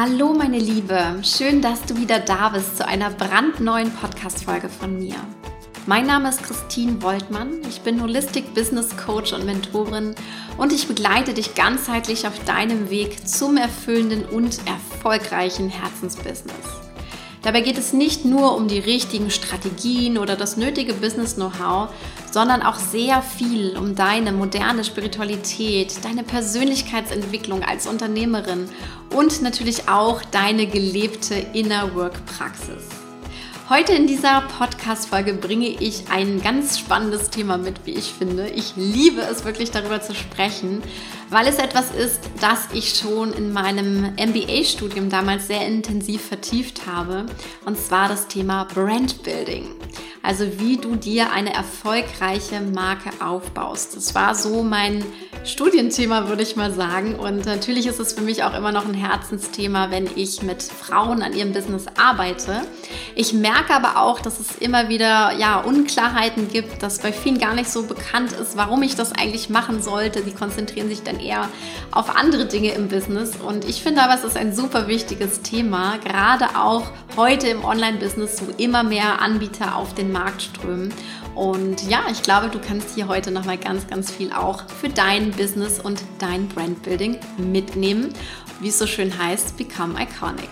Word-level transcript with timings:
Hallo 0.00 0.32
meine 0.32 0.60
Liebe, 0.60 1.18
schön, 1.24 1.60
dass 1.60 1.82
du 1.82 1.96
wieder 1.96 2.20
da 2.20 2.50
bist 2.50 2.76
zu 2.76 2.86
einer 2.86 3.10
brandneuen 3.10 3.90
Podcast-Folge 3.90 4.68
von 4.68 4.96
mir. 4.96 5.16
Mein 5.86 6.06
Name 6.06 6.28
ist 6.28 6.40
Christine 6.44 7.02
Woltmann, 7.02 7.62
ich 7.68 7.80
bin 7.80 8.00
Holistic 8.00 8.54
Business 8.54 8.96
Coach 8.96 9.32
und 9.32 9.44
Mentorin 9.44 10.14
und 10.56 10.72
ich 10.72 10.86
begleite 10.86 11.34
dich 11.34 11.56
ganzheitlich 11.56 12.28
auf 12.28 12.44
deinem 12.44 12.90
Weg 12.90 13.26
zum 13.26 13.56
erfüllenden 13.56 14.24
und 14.24 14.60
erfolgreichen 14.68 15.68
Herzensbusiness. 15.68 16.87
Dabei 17.48 17.62
geht 17.62 17.78
es 17.78 17.94
nicht 17.94 18.26
nur 18.26 18.54
um 18.56 18.68
die 18.68 18.78
richtigen 18.78 19.30
Strategien 19.30 20.18
oder 20.18 20.36
das 20.36 20.58
nötige 20.58 20.92
Business-Know-how, 20.92 21.88
sondern 22.30 22.60
auch 22.60 22.74
sehr 22.74 23.22
viel 23.22 23.74
um 23.78 23.94
deine 23.94 24.32
moderne 24.32 24.84
Spiritualität, 24.84 26.04
deine 26.04 26.24
Persönlichkeitsentwicklung 26.24 27.62
als 27.62 27.86
Unternehmerin 27.86 28.68
und 29.16 29.40
natürlich 29.40 29.88
auch 29.88 30.20
deine 30.30 30.66
gelebte 30.66 31.36
Inner 31.54 31.94
Work 31.94 32.22
Praxis. 32.26 32.97
Heute 33.70 33.92
in 33.92 34.06
dieser 34.06 34.40
Podcast-Folge 34.40 35.34
bringe 35.34 35.68
ich 35.68 36.04
ein 36.10 36.40
ganz 36.40 36.78
spannendes 36.78 37.28
Thema 37.28 37.58
mit, 37.58 37.84
wie 37.84 37.90
ich 37.96 38.14
finde. 38.14 38.48
Ich 38.48 38.76
liebe 38.76 39.20
es 39.20 39.44
wirklich 39.44 39.70
darüber 39.70 40.00
zu 40.00 40.14
sprechen, 40.14 40.80
weil 41.28 41.46
es 41.46 41.58
etwas 41.58 41.90
ist, 41.90 42.30
das 42.40 42.68
ich 42.72 42.94
schon 42.94 43.34
in 43.34 43.52
meinem 43.52 44.14
MBA-Studium 44.14 45.10
damals 45.10 45.48
sehr 45.48 45.66
intensiv 45.66 46.22
vertieft 46.22 46.86
habe. 46.86 47.26
Und 47.66 47.78
zwar 47.78 48.08
das 48.08 48.26
Thema 48.26 48.64
Brand 48.64 49.22
Building. 49.22 49.74
Also 50.22 50.46
wie 50.58 50.78
du 50.78 50.96
dir 50.96 51.30
eine 51.30 51.52
erfolgreiche 51.52 52.62
Marke 52.62 53.10
aufbaust. 53.22 53.96
Das 53.96 54.14
war 54.14 54.34
so 54.34 54.62
mein 54.62 55.04
Studienthema, 55.44 56.28
würde 56.28 56.42
ich 56.42 56.56
mal 56.56 56.72
sagen. 56.72 57.14
Und 57.14 57.46
natürlich 57.46 57.86
ist 57.86 58.00
es 58.00 58.12
für 58.12 58.20
mich 58.20 58.44
auch 58.44 58.54
immer 58.54 58.72
noch 58.72 58.86
ein 58.86 58.94
Herzensthema, 58.94 59.90
wenn 59.90 60.08
ich 60.14 60.42
mit 60.42 60.62
Frauen 60.62 61.22
an 61.22 61.32
ihrem 61.32 61.52
Business 61.52 61.86
arbeite. 61.96 62.62
Ich 63.14 63.32
merke 63.32 63.74
aber 63.74 64.00
auch, 64.00 64.20
dass 64.20 64.40
es 64.40 64.56
immer 64.58 64.88
wieder 64.88 65.32
ja, 65.38 65.60
Unklarheiten 65.60 66.48
gibt, 66.48 66.82
dass 66.82 66.98
bei 66.98 67.12
vielen 67.12 67.38
gar 67.38 67.54
nicht 67.54 67.70
so 67.70 67.84
bekannt 67.84 68.32
ist, 68.32 68.56
warum 68.56 68.82
ich 68.82 68.94
das 68.94 69.12
eigentlich 69.12 69.48
machen 69.48 69.82
sollte. 69.82 70.22
Sie 70.22 70.32
konzentrieren 70.32 70.88
sich 70.88 71.02
dann 71.02 71.18
eher 71.18 71.48
auf 71.90 72.16
andere 72.16 72.46
Dinge 72.46 72.72
im 72.72 72.88
Business. 72.88 73.36
Und 73.36 73.64
ich 73.64 73.82
finde 73.82 74.02
aber, 74.02 74.14
es 74.14 74.24
ist 74.24 74.36
ein 74.36 74.54
super 74.54 74.88
wichtiges 74.88 75.42
Thema, 75.42 75.98
gerade 75.98 76.46
auch 76.56 76.90
heute 77.16 77.48
im 77.48 77.64
Online-Business, 77.64 78.42
wo 78.46 78.52
immer 78.62 78.82
mehr 78.82 79.20
Anbieter 79.20 79.76
auf 79.76 79.94
den 79.94 80.12
Markt 80.12 80.42
strömen. 80.42 80.92
Und 81.38 81.88
ja, 81.88 82.06
ich 82.10 82.24
glaube, 82.24 82.48
du 82.48 82.58
kannst 82.58 82.96
hier 82.96 83.06
heute 83.06 83.30
nochmal 83.30 83.58
ganz, 83.58 83.86
ganz 83.86 84.10
viel 84.10 84.32
auch 84.32 84.68
für 84.68 84.88
dein 84.88 85.30
Business 85.30 85.78
und 85.78 86.02
dein 86.18 86.48
Brandbuilding 86.48 87.20
mitnehmen. 87.36 88.12
Wie 88.58 88.70
es 88.70 88.78
so 88.80 88.88
schön 88.88 89.16
heißt, 89.16 89.56
Become 89.56 89.94
Iconic. 90.02 90.50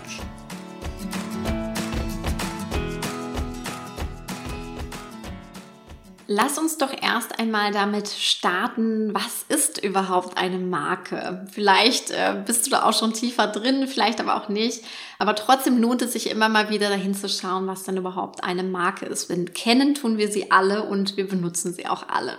Lass 6.29 6.57
uns 6.57 6.77
doch 6.77 6.91
erst 7.01 7.39
einmal 7.39 7.71
damit 7.71 8.09
starten, 8.09 9.13
was 9.13 9.45
ist 9.47 9.81
überhaupt 9.81 10.37
eine 10.37 10.57
Marke? 10.57 11.47
Vielleicht 11.49 12.11
äh, 12.11 12.43
bist 12.45 12.65
du 12.65 12.71
da 12.71 12.83
auch 12.83 12.91
schon 12.91 13.13
tiefer 13.13 13.47
drin, 13.47 13.87
vielleicht 13.87 14.19
aber 14.19 14.35
auch 14.35 14.49
nicht. 14.49 14.83
Aber 15.19 15.35
trotzdem 15.35 15.81
lohnt 15.81 16.01
es 16.01 16.11
sich 16.11 16.29
immer 16.29 16.49
mal 16.49 16.69
wieder 16.69 16.89
dahin 16.89 17.15
zu 17.15 17.29
schauen, 17.29 17.65
was 17.67 17.83
denn 17.83 17.95
überhaupt 17.95 18.43
eine 18.43 18.63
Marke 18.63 19.05
ist. 19.05 19.29
Denn 19.29 19.53
kennen 19.53 19.95
tun 19.95 20.17
wir 20.17 20.29
sie 20.29 20.51
alle 20.51 20.83
und 20.83 21.15
wir 21.15 21.29
benutzen 21.29 21.73
sie 21.73 21.87
auch 21.87 22.09
alle. 22.09 22.37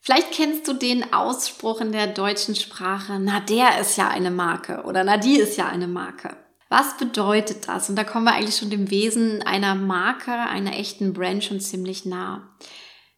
Vielleicht 0.00 0.30
kennst 0.30 0.68
du 0.68 0.72
den 0.72 1.12
Ausspruch 1.12 1.80
in 1.80 1.90
der 1.90 2.06
deutschen 2.06 2.54
Sprache, 2.54 3.18
na 3.18 3.40
der 3.40 3.80
ist 3.80 3.96
ja 3.96 4.06
eine 4.06 4.30
Marke 4.30 4.82
oder 4.84 5.02
na 5.02 5.16
die 5.16 5.38
ist 5.38 5.56
ja 5.56 5.66
eine 5.66 5.88
Marke. 5.88 6.36
Was 6.68 6.96
bedeutet 6.98 7.66
das? 7.68 7.88
Und 7.88 7.96
da 7.96 8.04
kommen 8.04 8.26
wir 8.26 8.34
eigentlich 8.34 8.56
schon 8.56 8.70
dem 8.70 8.90
Wesen 8.90 9.42
einer 9.42 9.74
Marke, 9.74 10.32
einer 10.32 10.78
echten 10.78 11.14
Brand 11.14 11.42
schon 11.42 11.58
ziemlich 11.58 12.04
nah. 12.04 12.54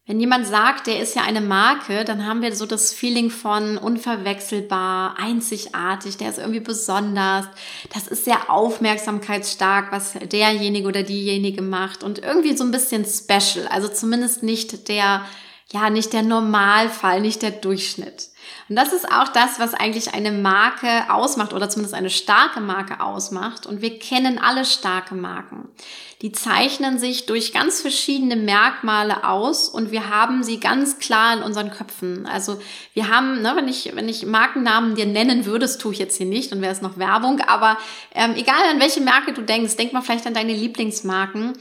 Wenn 0.08 0.20
jemand 0.20 0.46
sagt, 0.46 0.86
der 0.86 1.00
ist 1.00 1.16
ja 1.16 1.22
eine 1.22 1.40
Marke, 1.40 2.04
dann 2.04 2.24
haben 2.26 2.40
wir 2.40 2.54
so 2.54 2.64
das 2.64 2.92
Feeling 2.92 3.28
von 3.28 3.76
unverwechselbar, 3.76 5.18
einzigartig, 5.18 6.16
der 6.16 6.30
ist 6.30 6.38
irgendwie 6.38 6.60
besonders. 6.60 7.46
Das 7.92 8.06
ist 8.06 8.24
sehr 8.24 8.48
aufmerksamkeitsstark, 8.48 9.90
was 9.90 10.12
derjenige 10.12 10.86
oder 10.86 11.02
diejenige 11.02 11.60
macht 11.60 12.04
und 12.04 12.20
irgendwie 12.20 12.56
so 12.56 12.62
ein 12.62 12.70
bisschen 12.70 13.04
special. 13.04 13.66
Also 13.66 13.88
zumindest 13.88 14.44
nicht 14.44 14.86
der, 14.86 15.26
ja, 15.72 15.90
nicht 15.90 16.12
der 16.12 16.22
Normalfall, 16.22 17.20
nicht 17.20 17.42
der 17.42 17.50
Durchschnitt. 17.50 18.28
Und 18.68 18.76
das 18.76 18.92
ist 18.92 19.10
auch 19.10 19.28
das, 19.28 19.58
was 19.58 19.74
eigentlich 19.74 20.14
eine 20.14 20.30
Marke 20.30 21.12
ausmacht 21.12 21.52
oder 21.52 21.68
zumindest 21.68 21.94
eine 21.94 22.10
starke 22.10 22.60
Marke 22.60 23.00
ausmacht. 23.00 23.66
Und 23.66 23.80
wir 23.80 23.98
kennen 23.98 24.38
alle 24.38 24.64
starke 24.64 25.16
Marken. 25.16 25.68
Die 26.22 26.32
zeichnen 26.32 26.98
sich 26.98 27.26
durch 27.26 27.52
ganz 27.52 27.80
verschiedene 27.80 28.36
Merkmale 28.36 29.24
aus 29.24 29.68
und 29.68 29.90
wir 29.90 30.08
haben 30.08 30.42
sie 30.42 30.60
ganz 30.60 30.98
klar 30.98 31.36
in 31.36 31.42
unseren 31.42 31.70
Köpfen. 31.70 32.26
Also 32.26 32.58
wir 32.94 33.08
haben, 33.08 33.42
ne, 33.42 33.52
wenn 33.54 33.68
ich, 33.68 33.92
wenn 33.94 34.08
ich 34.08 34.24
Markennamen 34.24 34.94
dir 34.94 35.06
nennen 35.06 35.44
würde, 35.44 35.60
das 35.60 35.78
tue 35.78 35.92
ich 35.92 35.98
jetzt 35.98 36.16
hier 36.16 36.26
nicht, 36.26 36.52
dann 36.52 36.62
wäre 36.62 36.72
es 36.72 36.80
noch 36.80 36.96
Werbung, 36.96 37.40
aber 37.40 37.76
ähm, 38.14 38.34
egal 38.34 38.62
an 38.70 38.80
welche 38.80 39.00
Marke 39.00 39.32
du 39.32 39.42
denkst, 39.42 39.76
denk 39.76 39.92
mal 39.92 40.00
vielleicht 40.00 40.26
an 40.26 40.34
deine 40.34 40.54
Lieblingsmarken 40.54 41.52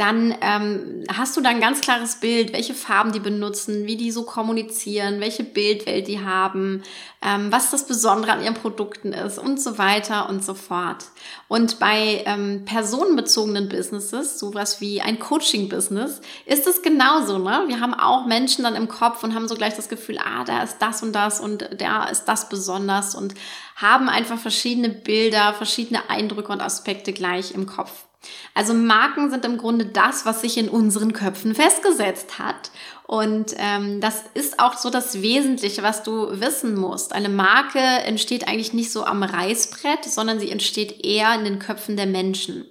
dann 0.00 0.34
ähm, 0.40 1.04
hast 1.14 1.36
du 1.36 1.42
da 1.42 1.50
ein 1.50 1.60
ganz 1.60 1.82
klares 1.82 2.16
Bild, 2.16 2.54
welche 2.54 2.72
Farben 2.72 3.12
die 3.12 3.20
benutzen, 3.20 3.86
wie 3.86 3.96
die 3.96 4.10
so 4.10 4.24
kommunizieren, 4.24 5.20
welche 5.20 5.44
Bildwelt 5.44 6.08
die 6.08 6.24
haben, 6.24 6.82
ähm, 7.20 7.52
was 7.52 7.70
das 7.70 7.86
Besondere 7.86 8.32
an 8.32 8.42
ihren 8.42 8.54
Produkten 8.54 9.12
ist 9.12 9.38
und 9.38 9.60
so 9.60 9.76
weiter 9.76 10.30
und 10.30 10.42
so 10.42 10.54
fort. 10.54 11.04
Und 11.48 11.78
bei 11.78 12.22
ähm, 12.24 12.64
personenbezogenen 12.64 13.68
Businesses, 13.68 14.38
sowas 14.38 14.80
wie 14.80 15.02
ein 15.02 15.18
Coaching-Business, 15.18 16.22
ist 16.46 16.66
es 16.66 16.80
genauso. 16.80 17.36
Ne? 17.36 17.64
Wir 17.66 17.80
haben 17.80 17.92
auch 17.92 18.24
Menschen 18.24 18.64
dann 18.64 18.76
im 18.76 18.88
Kopf 18.88 19.22
und 19.22 19.34
haben 19.34 19.48
so 19.48 19.54
gleich 19.54 19.76
das 19.76 19.90
Gefühl, 19.90 20.16
ah, 20.18 20.44
da 20.44 20.62
ist 20.62 20.78
das 20.78 21.02
und 21.02 21.12
das 21.12 21.40
und 21.40 21.68
da 21.76 22.04
ist 22.04 22.24
das 22.24 22.48
besonders 22.48 23.14
und 23.14 23.34
haben 23.76 24.08
einfach 24.08 24.38
verschiedene 24.38 24.88
Bilder, 24.88 25.52
verschiedene 25.52 26.08
Eindrücke 26.08 26.52
und 26.52 26.62
Aspekte 26.62 27.12
gleich 27.12 27.52
im 27.52 27.66
Kopf. 27.66 28.06
Also 28.54 28.74
Marken 28.74 29.30
sind 29.30 29.44
im 29.44 29.56
Grunde 29.56 29.86
das, 29.86 30.26
was 30.26 30.42
sich 30.42 30.58
in 30.58 30.68
unseren 30.68 31.12
Köpfen 31.12 31.54
festgesetzt 31.54 32.38
hat. 32.38 32.70
Und 33.06 33.54
ähm, 33.56 34.00
das 34.00 34.22
ist 34.34 34.60
auch 34.60 34.76
so 34.76 34.88
das 34.88 35.20
Wesentliche, 35.20 35.82
was 35.82 36.04
du 36.04 36.40
wissen 36.40 36.76
musst. 36.76 37.12
Eine 37.12 37.28
Marke 37.28 37.80
entsteht 37.80 38.46
eigentlich 38.46 38.72
nicht 38.72 38.92
so 38.92 39.04
am 39.04 39.24
Reißbrett, 39.24 40.04
sondern 40.04 40.38
sie 40.38 40.50
entsteht 40.50 41.04
eher 41.04 41.34
in 41.34 41.44
den 41.44 41.58
Köpfen 41.58 41.96
der 41.96 42.06
Menschen. 42.06 42.66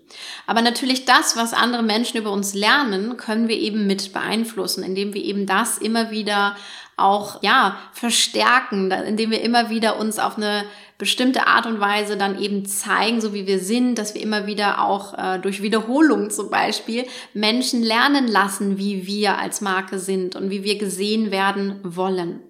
Aber 0.48 0.62
natürlich 0.62 1.04
das, 1.04 1.36
was 1.36 1.52
andere 1.52 1.84
Menschen 1.84 2.18
über 2.18 2.32
uns 2.32 2.54
lernen, 2.54 3.18
können 3.18 3.50
wir 3.50 3.58
eben 3.58 3.86
mit 3.86 4.14
beeinflussen, 4.14 4.84
indem 4.84 5.14
wir 5.14 5.24
eben 5.24 5.46
das 5.46 5.78
immer 5.78 6.10
wieder 6.10 6.56
auch 6.96 7.42
ja 7.44 7.78
verstärken, 7.94 8.92
indem 8.92 9.32
wir 9.32 9.42
immer 9.42 9.70
wieder 9.70 10.00
uns 10.00 10.20
auf 10.20 10.38
eine 10.38 10.64
bestimmte 11.00 11.48
Art 11.48 11.66
und 11.66 11.80
Weise 11.80 12.18
dann 12.18 12.40
eben 12.40 12.66
zeigen, 12.66 13.22
so 13.22 13.34
wie 13.34 13.48
wir 13.48 13.60
sind, 13.60 13.96
dass 13.96 14.14
wir 14.14 14.22
immer 14.22 14.46
wieder 14.46 14.84
auch 14.84 15.18
äh, 15.18 15.40
durch 15.40 15.64
Wiederholung 15.64 16.30
zum 16.30 16.52
Beispiel 16.52 17.06
Menschen 17.34 17.82
lernen 17.82 18.28
lassen, 18.28 18.78
wie 18.78 19.08
wir 19.08 19.40
als 19.40 19.62
Marke 19.62 19.98
sind 19.98 20.36
und 20.36 20.52
wie 20.52 20.64
wir 20.64 20.78
gesehen 20.78 21.32
werden 21.32 21.80
wollen. 21.84 22.42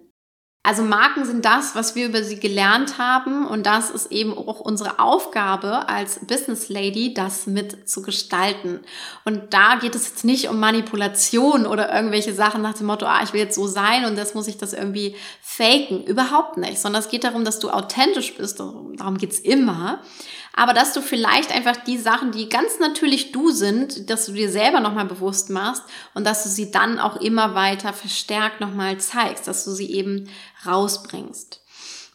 Also 0.62 0.82
Marken 0.82 1.24
sind 1.24 1.46
das, 1.46 1.74
was 1.74 1.94
wir 1.94 2.06
über 2.06 2.22
sie 2.22 2.38
gelernt 2.38 2.98
haben 2.98 3.46
und 3.46 3.64
das 3.64 3.88
ist 3.88 4.12
eben 4.12 4.36
auch 4.36 4.60
unsere 4.60 4.98
Aufgabe 4.98 5.88
als 5.88 6.20
Business 6.26 6.68
Lady, 6.68 7.14
das 7.14 7.46
mit 7.46 7.88
zu 7.88 8.02
gestalten. 8.02 8.80
Und 9.24 9.54
da 9.54 9.76
geht 9.76 9.94
es 9.94 10.06
jetzt 10.10 10.22
nicht 10.22 10.50
um 10.50 10.60
Manipulation 10.60 11.64
oder 11.64 11.94
irgendwelche 11.94 12.34
Sachen 12.34 12.60
nach 12.60 12.74
dem 12.74 12.88
Motto, 12.88 13.06
ah, 13.06 13.20
ich 13.24 13.32
will 13.32 13.40
jetzt 13.40 13.54
so 13.54 13.66
sein 13.66 14.04
und 14.04 14.18
das 14.18 14.34
muss 14.34 14.48
ich 14.48 14.58
das 14.58 14.74
irgendwie 14.74 15.16
faken. 15.40 16.04
Überhaupt 16.04 16.58
nicht, 16.58 16.78
sondern 16.78 17.00
es 17.00 17.08
geht 17.08 17.24
darum, 17.24 17.42
dass 17.42 17.58
du 17.58 17.70
authentisch 17.70 18.34
bist. 18.34 18.60
Darum 18.60 19.16
geht's 19.16 19.38
immer 19.38 20.00
aber 20.54 20.74
dass 20.74 20.92
du 20.92 21.00
vielleicht 21.00 21.52
einfach 21.54 21.76
die 21.76 21.98
Sachen, 21.98 22.32
die 22.32 22.48
ganz 22.48 22.78
natürlich 22.78 23.32
du 23.32 23.50
sind, 23.50 24.10
dass 24.10 24.26
du 24.26 24.32
dir 24.32 24.50
selber 24.50 24.80
nochmal 24.80 25.06
bewusst 25.06 25.50
machst 25.50 25.82
und 26.14 26.26
dass 26.26 26.42
du 26.42 26.48
sie 26.48 26.70
dann 26.70 26.98
auch 26.98 27.16
immer 27.16 27.54
weiter 27.54 27.92
verstärkt 27.92 28.60
nochmal 28.60 28.98
zeigst, 28.98 29.46
dass 29.46 29.64
du 29.64 29.70
sie 29.70 29.92
eben 29.92 30.28
rausbringst. 30.66 31.60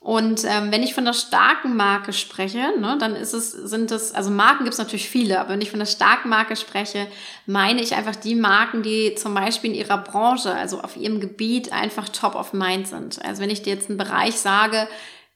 Und 0.05 0.43
ähm, 0.43 0.71
wenn 0.71 0.83
ich 0.83 0.93
von 0.93 1.03
der 1.03 1.13
starken 1.13 1.75
Marke 1.75 2.13
spreche, 2.13 2.79
ne, 2.79 2.95
dann 2.99 3.15
ist 3.15 3.33
es, 3.33 3.51
sind 3.51 3.89
es, 3.89 4.13
also 4.13 4.29
Marken 4.29 4.63
gibt 4.63 4.73
es 4.73 4.77
natürlich 4.77 5.09
viele, 5.09 5.39
aber 5.39 5.49
wenn 5.49 5.61
ich 5.61 5.71
von 5.71 5.79
der 5.79 5.88
starken 5.88 6.29
Marke 6.29 6.55
spreche, 6.55 7.07
meine 7.47 7.81
ich 7.81 7.95
einfach 7.95 8.15
die 8.15 8.35
Marken, 8.35 8.83
die 8.83 9.15
zum 9.15 9.33
Beispiel 9.33 9.71
in 9.71 9.75
ihrer 9.75 9.97
Branche, 9.97 10.53
also 10.53 10.79
auf 10.81 10.95
ihrem 10.95 11.21
Gebiet 11.21 11.73
einfach 11.73 12.07
top 12.07 12.35
of 12.35 12.53
mind 12.53 12.88
sind. 12.88 13.19
Also 13.25 13.41
wenn 13.41 13.49
ich 13.49 13.63
dir 13.63 13.73
jetzt 13.73 13.89
einen 13.89 13.97
Bereich 13.97 14.35
sage, 14.35 14.88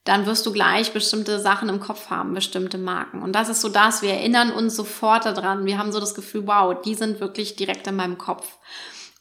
dann 0.09 0.25
wirst 0.25 0.43
du 0.47 0.51
gleich 0.51 0.91
bestimmte 0.91 1.39
Sachen 1.39 1.69
im 1.69 1.79
Kopf 1.79 2.09
haben, 2.09 2.33
bestimmte 2.33 2.79
Marken. 2.79 3.21
Und 3.21 3.33
das 3.33 3.47
ist 3.47 3.61
so 3.61 3.69
das, 3.69 4.01
wir 4.01 4.09
erinnern 4.09 4.49
uns 4.49 4.75
sofort 4.75 5.27
daran. 5.27 5.65
Wir 5.65 5.77
haben 5.77 5.91
so 5.91 5.99
das 5.99 6.15
Gefühl, 6.15 6.47
wow, 6.47 6.75
die 6.83 6.95
sind 6.95 7.19
wirklich 7.19 7.55
direkt 7.55 7.85
in 7.85 7.95
meinem 7.95 8.17
Kopf. 8.17 8.57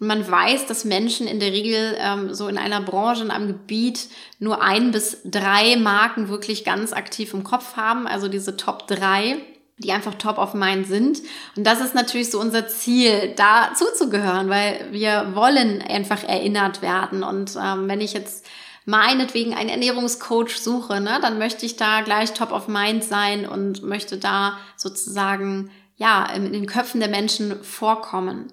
Und 0.00 0.06
man 0.06 0.26
weiß, 0.26 0.64
dass 0.64 0.86
Menschen 0.86 1.26
in 1.26 1.40
der 1.40 1.52
Regel 1.52 1.94
ähm, 1.98 2.32
so 2.32 2.48
in 2.48 2.56
einer 2.56 2.80
Branche, 2.80 3.22
in 3.22 3.30
einem 3.30 3.48
Gebiet 3.48 4.08
nur 4.38 4.62
ein 4.62 4.90
bis 4.90 5.18
drei 5.26 5.76
Marken 5.76 6.30
wirklich 6.30 6.64
ganz 6.64 6.94
aktiv 6.94 7.34
im 7.34 7.44
Kopf 7.44 7.76
haben, 7.76 8.06
also 8.06 8.28
diese 8.28 8.56
Top 8.56 8.86
drei 8.86 9.36
die 9.80 9.92
einfach 9.92 10.14
top 10.14 10.38
of 10.38 10.54
mind 10.54 10.88
sind. 10.88 11.22
Und 11.54 11.64
das 11.64 11.80
ist 11.80 11.94
natürlich 11.94 12.32
so 12.32 12.40
unser 12.40 12.66
Ziel, 12.66 13.32
da 13.36 13.70
zuzugehören, 13.76 14.48
weil 14.48 14.88
wir 14.90 15.36
wollen 15.36 15.80
einfach 15.82 16.24
erinnert 16.24 16.82
werden. 16.82 17.22
Und 17.22 17.56
ähm, 17.62 17.86
wenn 17.86 18.00
ich 18.00 18.12
jetzt 18.12 18.44
meinetwegen 18.88 19.52
einen 19.52 19.68
Ernährungscoach 19.68 20.56
suche, 20.56 20.98
ne, 21.02 21.18
dann 21.20 21.38
möchte 21.38 21.66
ich 21.66 21.76
da 21.76 22.00
gleich 22.00 22.32
top 22.32 22.52
of 22.52 22.68
mind 22.68 23.04
sein 23.04 23.46
und 23.46 23.82
möchte 23.82 24.16
da 24.16 24.58
sozusagen 24.76 25.70
ja 25.96 26.24
in 26.24 26.54
den 26.54 26.64
Köpfen 26.64 26.98
der 26.98 27.10
Menschen 27.10 27.62
vorkommen. 27.62 28.50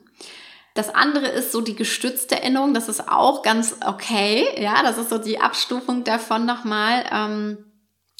Das 0.73 0.93
andere 0.93 1.27
ist 1.27 1.53
so 1.53 1.61
die 1.61 1.77
gestützte 1.77 2.35
Erinnerung. 2.35 2.73
Das 2.73 2.89
ist 2.89 3.07
auch 3.07 3.43
ganz 3.43 3.77
okay. 3.85 4.45
Ja, 4.61 4.83
das 4.83 4.97
ist 4.97 5.09
so 5.09 5.19
die 5.19 5.39
Abstufung 5.39 6.03
davon 6.03 6.45
nochmal. 6.45 7.05
Ähm, 7.09 7.57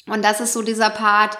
und 0.06 0.24
das 0.24 0.40
ist 0.40 0.54
so 0.54 0.62
dieser 0.62 0.88
Part, 0.88 1.36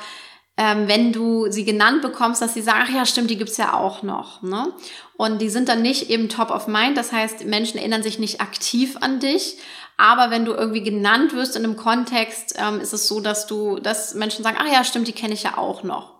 ähm, 0.58 0.88
wenn 0.88 1.10
du 1.10 1.50
sie 1.50 1.64
genannt 1.64 2.02
bekommst, 2.02 2.42
dass 2.42 2.52
sie 2.52 2.60
sagen, 2.60 2.84
ach 2.86 2.94
ja, 2.94 3.06
stimmt, 3.06 3.30
die 3.30 3.38
gibt's 3.38 3.56
ja 3.56 3.72
auch 3.72 4.02
noch. 4.02 4.42
Ne? 4.42 4.74
Und 5.16 5.40
die 5.40 5.48
sind 5.48 5.70
dann 5.70 5.80
nicht 5.80 6.10
eben 6.10 6.28
top 6.28 6.50
of 6.50 6.66
mind. 6.66 6.98
Das 6.98 7.12
heißt, 7.12 7.46
Menschen 7.46 7.78
erinnern 7.78 8.02
sich 8.02 8.18
nicht 8.18 8.42
aktiv 8.42 8.98
an 9.00 9.18
dich, 9.18 9.56
aber 9.96 10.30
wenn 10.30 10.44
du 10.44 10.52
irgendwie 10.52 10.82
genannt 10.82 11.32
wirst 11.32 11.56
in 11.56 11.64
einem 11.64 11.76
Kontext, 11.76 12.54
ähm, 12.58 12.80
ist 12.80 12.92
es 12.92 13.08
so, 13.08 13.20
dass 13.20 13.46
du, 13.46 13.78
dass 13.78 14.14
Menschen 14.14 14.44
sagen, 14.44 14.58
ach 14.60 14.70
ja, 14.70 14.84
stimmt, 14.84 15.08
die 15.08 15.12
kenne 15.12 15.34
ich 15.34 15.42
ja 15.42 15.56
auch 15.56 15.82
noch. 15.82 16.12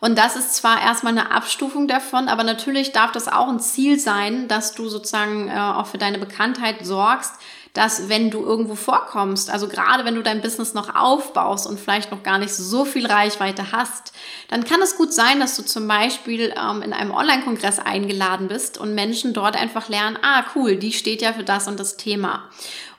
Und 0.00 0.18
das 0.18 0.36
ist 0.36 0.54
zwar 0.54 0.82
erstmal 0.82 1.16
eine 1.16 1.30
Abstufung 1.30 1.88
davon, 1.88 2.28
aber 2.28 2.44
natürlich 2.44 2.92
darf 2.92 3.12
das 3.12 3.26
auch 3.26 3.48
ein 3.48 3.60
Ziel 3.60 3.98
sein, 3.98 4.48
dass 4.48 4.74
du 4.74 4.88
sozusagen 4.88 5.48
äh, 5.48 5.58
auch 5.58 5.86
für 5.86 5.96
deine 5.96 6.18
Bekanntheit 6.18 6.84
sorgst, 6.84 7.32
dass 7.74 8.08
wenn 8.08 8.30
du 8.30 8.44
irgendwo 8.44 8.76
vorkommst, 8.76 9.50
also 9.50 9.66
gerade 9.66 10.04
wenn 10.04 10.14
du 10.14 10.22
dein 10.22 10.40
Business 10.40 10.74
noch 10.74 10.94
aufbaust 10.94 11.66
und 11.66 11.80
vielleicht 11.80 12.12
noch 12.12 12.22
gar 12.22 12.38
nicht 12.38 12.54
so 12.54 12.84
viel 12.84 13.04
Reichweite 13.04 13.72
hast, 13.72 14.12
dann 14.48 14.64
kann 14.64 14.80
es 14.80 14.96
gut 14.96 15.12
sein, 15.12 15.40
dass 15.40 15.56
du 15.56 15.64
zum 15.64 15.88
Beispiel 15.88 16.54
ähm, 16.56 16.82
in 16.82 16.92
einem 16.92 17.10
Online-Kongress 17.10 17.80
eingeladen 17.80 18.46
bist 18.46 18.78
und 18.78 18.94
Menschen 18.94 19.32
dort 19.32 19.56
einfach 19.56 19.88
lernen, 19.88 20.16
ah 20.22 20.44
cool, 20.54 20.76
die 20.76 20.92
steht 20.92 21.20
ja 21.20 21.32
für 21.32 21.42
das 21.42 21.66
und 21.66 21.80
das 21.80 21.96
Thema. 21.96 22.44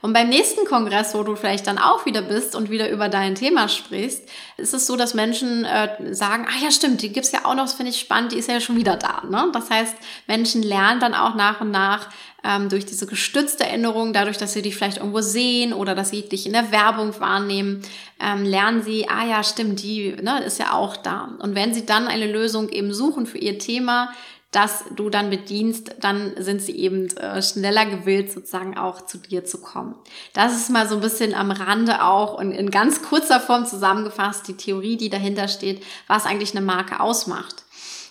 Und 0.06 0.12
beim 0.12 0.28
nächsten 0.28 0.64
Kongress, 0.66 1.16
wo 1.16 1.24
du 1.24 1.34
vielleicht 1.34 1.66
dann 1.66 1.78
auch 1.78 2.06
wieder 2.06 2.22
bist 2.22 2.54
und 2.54 2.70
wieder 2.70 2.88
über 2.90 3.08
dein 3.08 3.34
Thema 3.34 3.68
sprichst, 3.68 4.22
ist 4.56 4.72
es 4.72 4.86
so, 4.86 4.96
dass 4.96 5.14
Menschen 5.14 5.64
äh, 5.64 6.14
sagen, 6.14 6.46
ah 6.48 6.62
ja 6.62 6.70
stimmt, 6.70 7.02
die 7.02 7.12
gibt's 7.12 7.32
ja 7.32 7.40
auch 7.44 7.56
noch, 7.56 7.64
das 7.64 7.74
finde 7.74 7.90
ich 7.90 7.98
spannend, 7.98 8.30
die 8.30 8.38
ist 8.38 8.48
ja 8.48 8.60
schon 8.60 8.76
wieder 8.76 8.94
da. 8.94 9.24
Ne? 9.28 9.50
Das 9.52 9.68
heißt, 9.68 9.96
Menschen 10.28 10.62
lernen 10.62 11.00
dann 11.00 11.12
auch 11.12 11.34
nach 11.34 11.60
und 11.60 11.72
nach, 11.72 12.08
ähm, 12.44 12.68
durch 12.68 12.86
diese 12.86 13.06
gestützte 13.06 13.64
Erinnerung, 13.64 14.12
dadurch, 14.12 14.38
dass 14.38 14.52
sie 14.52 14.62
dich 14.62 14.76
vielleicht 14.76 14.98
irgendwo 14.98 15.22
sehen 15.22 15.72
oder 15.72 15.96
dass 15.96 16.10
sie 16.10 16.22
dich 16.22 16.46
in 16.46 16.52
der 16.52 16.70
Werbung 16.70 17.18
wahrnehmen, 17.18 17.82
ähm, 18.20 18.44
lernen 18.44 18.84
sie, 18.84 19.08
ah 19.08 19.26
ja, 19.26 19.42
stimmt, 19.42 19.82
die 19.82 20.14
ne, 20.22 20.40
ist 20.44 20.60
ja 20.60 20.72
auch 20.72 20.96
da. 20.96 21.30
Und 21.40 21.56
wenn 21.56 21.74
sie 21.74 21.84
dann 21.84 22.06
eine 22.06 22.30
Lösung 22.30 22.68
eben 22.68 22.94
suchen 22.94 23.26
für 23.26 23.38
ihr 23.38 23.58
Thema, 23.58 24.12
das 24.52 24.84
du 24.94 25.10
dann 25.10 25.28
bedienst, 25.28 25.96
dann 26.00 26.32
sind 26.38 26.62
sie 26.62 26.76
eben 26.76 27.08
äh, 27.16 27.42
schneller 27.42 27.84
gewillt, 27.84 28.32
sozusagen 28.32 28.78
auch 28.78 29.04
zu 29.04 29.18
dir 29.18 29.44
zu 29.44 29.60
kommen. 29.60 29.96
Das 30.32 30.56
ist 30.56 30.70
mal 30.70 30.88
so 30.88 30.94
ein 30.94 31.00
bisschen 31.00 31.34
am 31.34 31.50
Rande 31.50 32.02
auch 32.02 32.38
und 32.38 32.52
in 32.52 32.70
ganz 32.70 33.02
kurzer 33.02 33.40
Form 33.40 33.66
zusammengefasst 33.66 34.48
die 34.48 34.56
Theorie, 34.56 34.96
die 34.96 35.10
dahinter 35.10 35.48
steht, 35.48 35.82
was 36.06 36.26
eigentlich 36.26 36.56
eine 36.56 36.64
Marke 36.64 37.00
ausmacht. 37.00 37.64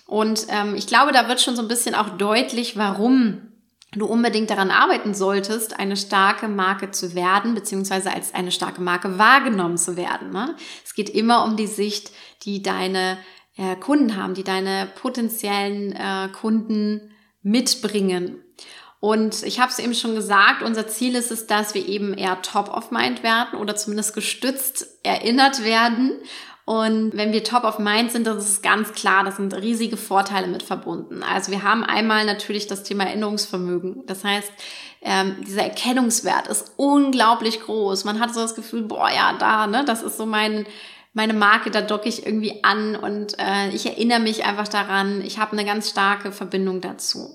Und 0.06 0.46
ähm, 0.50 0.76
ich 0.76 0.88
glaube, 0.88 1.12
da 1.14 1.28
wird 1.28 1.42
schon 1.42 1.56
so 1.56 1.62
ein 1.62 1.68
bisschen 1.68 1.96
auch 1.96 2.10
deutlich, 2.10 2.78
warum 2.78 3.52
du 3.94 4.06
unbedingt 4.06 4.50
daran 4.50 4.72
arbeiten 4.72 5.14
solltest, 5.14 5.80
eine 5.80 5.98
starke 5.98 6.48
Marke 6.48 6.92
zu 6.92 7.16
werden, 7.16 7.56
beziehungsweise 7.56 8.12
als 8.12 8.34
eine 8.34 8.52
starke 8.52 8.82
Marke 8.82 9.18
wahrgenommen 9.18 9.78
zu 9.78 9.96
werden. 9.96 10.32
Ne? 10.32 10.56
Es 10.84 10.94
geht 10.94 11.10
immer 11.10 11.44
um 11.46 11.56
die 11.56 11.68
Sicht, 11.68 12.12
die 12.44 12.62
deine 12.62 13.18
äh, 13.58 13.76
Kunden 13.76 14.16
haben, 14.16 14.34
die 14.34 14.44
deine 14.44 14.88
potenziellen 15.02 15.94
äh, 15.94 16.30
Kunden 16.30 17.12
mitbringen. 17.42 18.42
Und 19.00 19.44
ich 19.44 19.60
habe 19.60 19.72
es 19.72 19.80
eben 19.80 19.94
schon 19.94 20.16
gesagt, 20.16 20.64
unser 20.64 20.88
Ziel 20.88 21.16
ist 21.16 21.32
es, 21.32 21.46
dass 21.46 21.76
wir 21.76 21.88
eben 21.88 22.14
eher 22.16 22.42
top 22.42 22.70
of 22.70 22.92
mind 22.92 23.22
werden 23.22 23.60
oder 23.60 23.76
zumindest 23.76 24.16
gestützt 24.16 24.88
erinnert 25.04 25.64
werden 25.64 26.14
und 26.66 27.16
wenn 27.16 27.32
wir 27.32 27.44
top 27.44 27.64
of 27.64 27.78
mind 27.78 28.12
sind, 28.12 28.26
das 28.26 28.50
ist 28.50 28.64
ganz 28.64 28.94
klar, 28.94 29.24
das 29.24 29.38
sind 29.38 29.54
riesige 29.54 29.98
Vorteile 29.98 30.48
mit 30.48 30.64
verbunden. 30.64 31.22
Also 31.22 31.52
wir 31.52 31.62
haben 31.62 31.84
einmal 31.84 32.26
natürlich 32.26 32.66
das 32.66 32.82
Thema 32.82 33.04
Erinnerungsvermögen. 33.04 34.04
Das 34.08 34.24
heißt, 34.24 34.52
ähm, 35.04 35.36
dieser 35.46 35.62
Erkennungswert 35.62 36.48
ist 36.48 36.74
unglaublich 36.78 37.62
groß. 37.62 38.04
Man 38.06 38.20
hat 38.20 38.34
so 38.34 38.42
das 38.42 38.56
Gefühl, 38.56 38.82
boah, 38.82 39.10
ja, 39.16 39.34
da, 39.38 39.68
ne, 39.68 39.86
das 39.86 40.02
ist 40.02 40.18
so 40.18 40.26
mein, 40.26 40.66
meine 41.16 41.34
Marke, 41.34 41.72
da 41.72 41.82
docke 41.82 42.10
ich 42.10 42.26
irgendwie 42.26 42.64
an 42.64 42.96
und 42.96 43.40
äh, 43.40 43.70
ich 43.70 43.86
erinnere 43.86 44.20
mich 44.20 44.44
einfach 44.44 44.68
daran. 44.68 45.22
Ich 45.22 45.40
habe 45.40 45.54
eine 45.54 45.66
ganz 45.66 45.90
starke 45.90 46.34
Verbindung 46.34 46.82
dazu. 46.82 47.30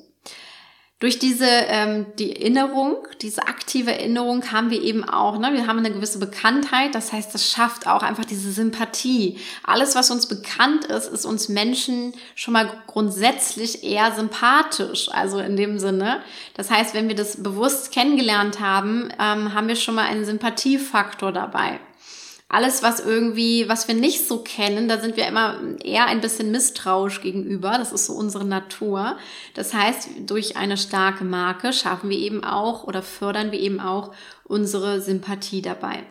Durch 0.98 1.18
diese 1.18 1.46
ähm, 1.46 2.04
die 2.18 2.36
Erinnerung, 2.36 2.98
diese 3.22 3.46
aktive 3.48 3.90
Erinnerung 3.90 4.52
haben 4.52 4.68
wir 4.68 4.82
eben 4.82 5.02
auch, 5.02 5.38
ne, 5.38 5.54
wir 5.54 5.66
haben 5.66 5.78
eine 5.78 5.92
gewisse 5.92 6.18
Bekanntheit, 6.18 6.94
das 6.94 7.10
heißt, 7.10 7.32
das 7.32 7.50
schafft 7.50 7.86
auch 7.86 8.02
einfach 8.02 8.26
diese 8.26 8.52
Sympathie. 8.52 9.38
Alles, 9.64 9.94
was 9.94 10.10
uns 10.10 10.26
bekannt 10.26 10.84
ist, 10.84 11.06
ist 11.06 11.24
uns 11.24 11.48
Menschen 11.48 12.12
schon 12.34 12.52
mal 12.52 12.70
grundsätzlich 12.86 13.82
eher 13.82 14.12
sympathisch, 14.12 15.08
also 15.10 15.38
in 15.38 15.56
dem 15.56 15.78
Sinne. 15.78 16.20
Das 16.52 16.70
heißt, 16.70 16.92
wenn 16.92 17.08
wir 17.08 17.16
das 17.16 17.42
bewusst 17.42 17.92
kennengelernt 17.92 18.60
haben, 18.60 19.08
ähm, 19.18 19.54
haben 19.54 19.68
wir 19.68 19.76
schon 19.76 19.94
mal 19.94 20.04
einen 20.04 20.26
Sympathiefaktor 20.26 21.32
dabei 21.32 21.80
alles, 22.52 22.82
was 22.82 22.98
irgendwie, 22.98 23.68
was 23.68 23.86
wir 23.86 23.94
nicht 23.94 24.26
so 24.26 24.42
kennen, 24.42 24.88
da 24.88 24.98
sind 24.98 25.16
wir 25.16 25.28
immer 25.28 25.60
eher 25.84 26.06
ein 26.06 26.20
bisschen 26.20 26.50
misstrauisch 26.50 27.20
gegenüber. 27.20 27.76
Das 27.78 27.92
ist 27.92 28.06
so 28.06 28.12
unsere 28.12 28.44
Natur. 28.44 29.16
Das 29.54 29.72
heißt, 29.72 30.08
durch 30.26 30.56
eine 30.56 30.76
starke 30.76 31.22
Marke 31.22 31.72
schaffen 31.72 32.10
wir 32.10 32.18
eben 32.18 32.42
auch 32.42 32.82
oder 32.82 33.02
fördern 33.02 33.52
wir 33.52 33.60
eben 33.60 33.78
auch 33.78 34.12
unsere 34.42 35.00
Sympathie 35.00 35.62
dabei. 35.62 36.02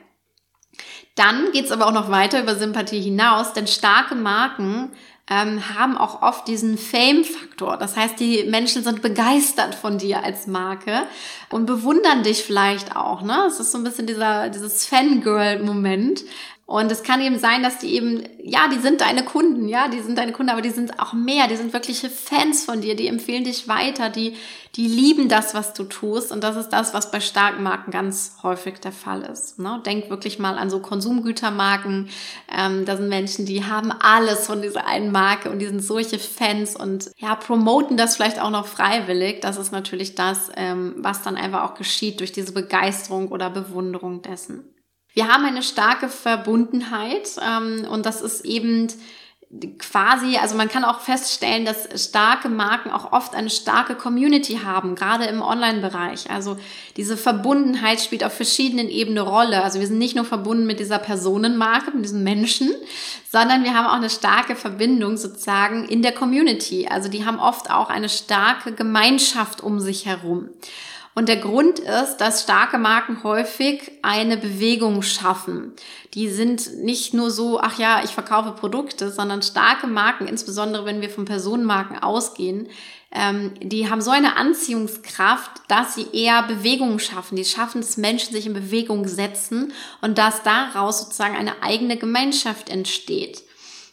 Dann 1.15 1.51
geht's 1.51 1.73
aber 1.73 1.87
auch 1.87 1.91
noch 1.91 2.09
weiter 2.09 2.41
über 2.41 2.55
Sympathie 2.55 3.01
hinaus, 3.01 3.51
denn 3.51 3.67
starke 3.67 4.15
Marken 4.15 4.91
ähm, 5.29 5.77
haben 5.77 5.97
auch 5.97 6.21
oft 6.21 6.47
diesen 6.47 6.77
Fame-Faktor. 6.77 7.77
Das 7.77 7.95
heißt, 7.95 8.19
die 8.19 8.43
Menschen 8.45 8.83
sind 8.83 9.01
begeistert 9.01 9.75
von 9.75 9.97
dir 9.97 10.23
als 10.23 10.47
Marke 10.47 11.03
und 11.49 11.65
bewundern 11.65 12.23
dich 12.23 12.43
vielleicht 12.43 12.95
auch. 12.95 13.21
Ne? 13.21 13.45
Es 13.47 13.59
ist 13.59 13.71
so 13.71 13.77
ein 13.77 13.83
bisschen 13.83 14.07
dieser, 14.07 14.49
dieses 14.49 14.85
Fangirl-Moment. 14.85 16.23
Und 16.69 16.91
es 16.91 17.01
kann 17.01 17.19
eben 17.19 17.39
sein, 17.39 17.63
dass 17.63 17.79
die 17.79 17.95
eben, 17.95 18.21
ja, 18.43 18.67
die 18.67 18.77
sind 18.77 19.01
deine 19.01 19.25
Kunden, 19.25 19.67
ja, 19.67 19.87
die 19.87 20.01
sind 20.01 20.19
deine 20.19 20.33
Kunden, 20.33 20.51
aber 20.51 20.61
die 20.61 20.69
sind 20.69 20.99
auch 20.99 21.13
mehr, 21.13 21.47
die 21.47 21.55
sind 21.55 21.73
wirkliche 21.73 22.11
Fans 22.11 22.63
von 22.63 22.81
dir, 22.81 22.95
die 22.95 23.07
empfehlen 23.07 23.43
dich 23.43 23.67
weiter, 23.67 24.11
die, 24.11 24.35
die 24.75 24.85
lieben 24.87 25.29
das, 25.29 25.55
was 25.55 25.73
du 25.73 25.85
tust. 25.85 26.31
Und 26.31 26.43
das 26.43 26.55
ist 26.57 26.69
das, 26.69 26.93
was 26.93 27.09
bei 27.09 27.21
starken 27.21 27.63
Marken 27.63 27.89
ganz 27.89 28.37
häufig 28.43 28.79
der 28.79 28.91
Fall 28.91 29.23
ist. 29.23 29.57
Ne? 29.57 29.81
Denk 29.83 30.11
wirklich 30.11 30.37
mal 30.37 30.59
an 30.59 30.69
so 30.69 30.79
Konsumgütermarken. 30.79 32.09
Ähm, 32.55 32.85
da 32.85 32.97
sind 32.97 33.09
Menschen, 33.09 33.47
die 33.47 33.65
haben 33.65 33.91
alles 33.91 34.45
von 34.45 34.61
dieser 34.61 34.85
einen 34.85 35.11
Marke 35.11 35.49
und 35.49 35.57
die 35.57 35.65
sind 35.65 35.83
solche 35.83 36.19
Fans 36.19 36.75
und 36.75 37.09
ja, 37.17 37.33
promoten 37.33 37.97
das 37.97 38.15
vielleicht 38.15 38.39
auch 38.39 38.51
noch 38.51 38.67
freiwillig. 38.67 39.41
Das 39.41 39.57
ist 39.57 39.71
natürlich 39.71 40.13
das, 40.13 40.51
ähm, 40.55 40.93
was 40.97 41.23
dann 41.23 41.35
einfach 41.35 41.63
auch 41.63 41.73
geschieht 41.73 42.19
durch 42.19 42.31
diese 42.31 42.51
Begeisterung 42.51 43.29
oder 43.29 43.49
Bewunderung 43.49 44.21
dessen. 44.21 44.65
Wir 45.19 45.27
haben 45.27 45.43
eine 45.43 45.63
starke 45.63 46.07
Verbundenheit 46.07 47.31
ähm, 47.45 47.85
und 47.89 48.05
das 48.05 48.21
ist 48.21 48.45
eben 48.45 48.87
quasi, 49.79 50.37
also 50.37 50.55
man 50.55 50.69
kann 50.69 50.85
auch 50.85 51.01
feststellen, 51.01 51.65
dass 51.65 51.89
starke 52.01 52.47
Marken 52.47 52.89
auch 52.89 53.11
oft 53.11 53.35
eine 53.35 53.49
starke 53.49 53.95
Community 53.95 54.61
haben, 54.63 54.95
gerade 54.95 55.25
im 55.25 55.41
Online-Bereich. 55.41 56.31
Also 56.31 56.57
diese 56.95 57.17
Verbundenheit 57.17 57.99
spielt 57.99 58.23
auf 58.23 58.31
verschiedenen 58.31 58.87
Ebenen 58.87 59.17
Rolle. 59.25 59.61
Also 59.61 59.81
wir 59.81 59.87
sind 59.87 59.97
nicht 59.97 60.15
nur 60.15 60.23
verbunden 60.23 60.65
mit 60.65 60.79
dieser 60.79 60.99
Personenmarke, 60.99 61.91
mit 61.91 62.05
diesen 62.05 62.23
Menschen, 62.23 62.71
sondern 63.29 63.65
wir 63.65 63.73
haben 63.73 63.87
auch 63.87 63.97
eine 63.97 64.09
starke 64.09 64.55
Verbindung 64.55 65.17
sozusagen 65.17 65.83
in 65.83 66.01
der 66.01 66.13
Community. 66.13 66.87
Also 66.89 67.09
die 67.09 67.25
haben 67.25 67.39
oft 67.39 67.69
auch 67.69 67.89
eine 67.89 68.07
starke 68.07 68.71
Gemeinschaft 68.71 69.59
um 69.59 69.81
sich 69.81 70.05
herum. 70.05 70.47
Und 71.19 71.27
der 71.27 71.35
Grund 71.35 71.79
ist, 71.79 72.19
dass 72.19 72.43
starke 72.43 72.77
Marken 72.77 73.25
häufig 73.25 73.91
eine 74.03 74.37
Bewegung 74.37 75.01
schaffen. 75.01 75.73
Die 76.13 76.29
sind 76.29 76.77
nicht 76.77 77.13
nur 77.13 77.29
so, 77.29 77.59
ach 77.59 77.77
ja, 77.77 78.01
ich 78.05 78.11
verkaufe 78.11 78.53
Produkte, 78.53 79.11
sondern 79.11 79.41
starke 79.41 79.85
Marken, 79.85 80.29
insbesondere 80.29 80.85
wenn 80.85 81.01
wir 81.01 81.09
von 81.09 81.25
Personenmarken 81.25 81.99
ausgehen, 82.01 82.69
ähm, 83.11 83.51
die 83.61 83.89
haben 83.89 83.99
so 83.99 84.11
eine 84.11 84.37
Anziehungskraft, 84.37 85.51
dass 85.67 85.95
sie 85.95 86.07
eher 86.13 86.43
Bewegungen 86.43 86.99
schaffen. 86.99 87.35
Die 87.35 87.43
schaffen 87.43 87.81
es, 87.81 87.97
Menschen 87.97 88.31
sich 88.31 88.45
in 88.45 88.53
Bewegung 88.53 89.05
setzen 89.05 89.73
und 90.01 90.17
dass 90.17 90.43
daraus 90.43 91.01
sozusagen 91.01 91.35
eine 91.35 91.61
eigene 91.61 91.97
Gemeinschaft 91.97 92.69
entsteht. 92.69 93.43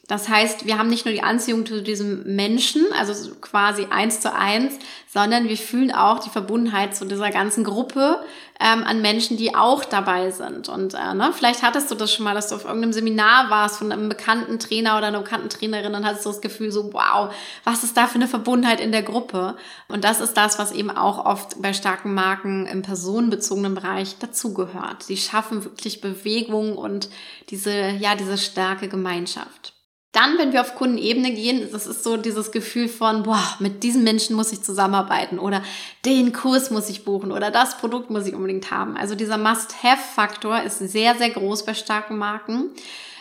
Das 0.09 0.29
heißt, 0.29 0.67
wir 0.67 0.79
haben 0.79 0.89
nicht 0.89 1.05
nur 1.05 1.13
die 1.13 1.25
Anziehung 1.25 1.67
zu 1.67 1.83
diesem 1.83 2.37
Menschen, 2.37 2.85
also 2.97 3.35
quasi 3.41 3.89
eins 3.91 4.21
zu 4.21 4.33
eins, 4.33 4.79
sondern 5.09 5.49
wir 5.49 5.57
fühlen 5.57 5.91
auch 5.91 6.21
die 6.21 6.31
Verbundenheit 6.31 6.95
zu 6.95 7.07
dieser 7.07 7.31
ganzen 7.31 7.65
Gruppe 7.65 8.21
ähm, 8.61 8.85
an 8.85 9.03
Menschen, 9.03 9.37
die 9.37 9.57
auch 9.57 9.85
dabei 9.85 10.31
sind. 10.31 10.69
Und 10.69 10.95
äh, 10.95 11.15
ne, 11.15 11.33
vielleicht 11.33 11.65
hattest 11.65 11.91
du 11.91 11.97
das 11.97 12.13
schon 12.13 12.25
mal, 12.25 12.35
dass 12.35 12.51
du 12.51 12.55
auf 12.55 12.65
irgendeinem 12.65 12.93
Seminar 12.93 13.51
warst 13.51 13.79
von 13.79 13.91
einem 13.91 14.09
bekannten 14.09 14.61
Trainer 14.61 14.97
oder 14.97 15.09
einer 15.09 15.23
bekannten 15.23 15.49
Trainerin 15.49 15.95
und 15.97 16.07
hattest 16.07 16.25
du 16.25 16.31
das 16.31 16.41
Gefühl 16.41 16.71
so, 16.71 16.93
wow, 16.93 17.35
was 17.65 17.83
ist 17.83 17.97
da 17.97 18.07
für 18.07 18.15
eine 18.15 18.29
Verbundenheit 18.29 18.81
in 18.81 18.93
der 18.93 19.03
Gruppe? 19.03 19.57
Und 19.89 20.05
das 20.05 20.21
ist 20.21 20.35
das, 20.35 20.57
was 20.61 20.71
eben 20.71 20.91
auch 20.91 21.25
oft 21.25 21.61
bei 21.61 21.73
starken 21.73 22.15
Marken 22.15 22.67
im 22.67 22.83
personenbezogenen 22.83 23.75
Bereich 23.75 24.19
dazugehört. 24.19 25.03
Sie 25.03 25.17
schaffen 25.17 25.65
wirklich 25.65 26.01
Bewegung 26.01 26.77
und 26.77 27.09
diese, 27.51 27.91
ja, 27.99 28.15
diese 28.15 28.39
starke 28.39 28.87
Gemeinschaft. 28.87 29.76
Dann, 30.17 30.39
wenn 30.39 30.55
wir 30.55 30.63
auf 30.63 30.75
Kundenebene 30.75 31.31
gehen, 31.33 31.69
das 31.71 31.87
ist 31.87 32.03
so 32.03 32.17
dieses 32.17 32.51
Gefühl 32.51 32.89
von, 32.89 33.25
boah, 33.25 33.43
mit 33.59 33.83
diesen 33.83 34.03
Menschen 34.03 34.35
muss 34.35 34.51
ich 34.51 34.63
zusammenarbeiten 34.63 35.39
oder 35.39 35.63
den 36.07 36.33
Kurs 36.33 36.71
muss 36.71 36.89
ich 36.89 37.05
buchen 37.05 37.33
oder 37.33 37.51
das 37.51 37.77
Produkt 37.77 38.09
muss 38.09 38.27
ich 38.27 38.35
unbedingt 38.35 38.71
haben. 38.71 38.97
Also 38.97 39.15
dieser 39.15 39.37
Must-Have-Faktor 39.37 40.63
ist 40.63 40.79
sehr, 40.79 41.17
sehr 41.17 41.29
groß 41.29 41.67
bei 41.67 41.75
starken 41.75 42.17
Marken. 42.17 42.71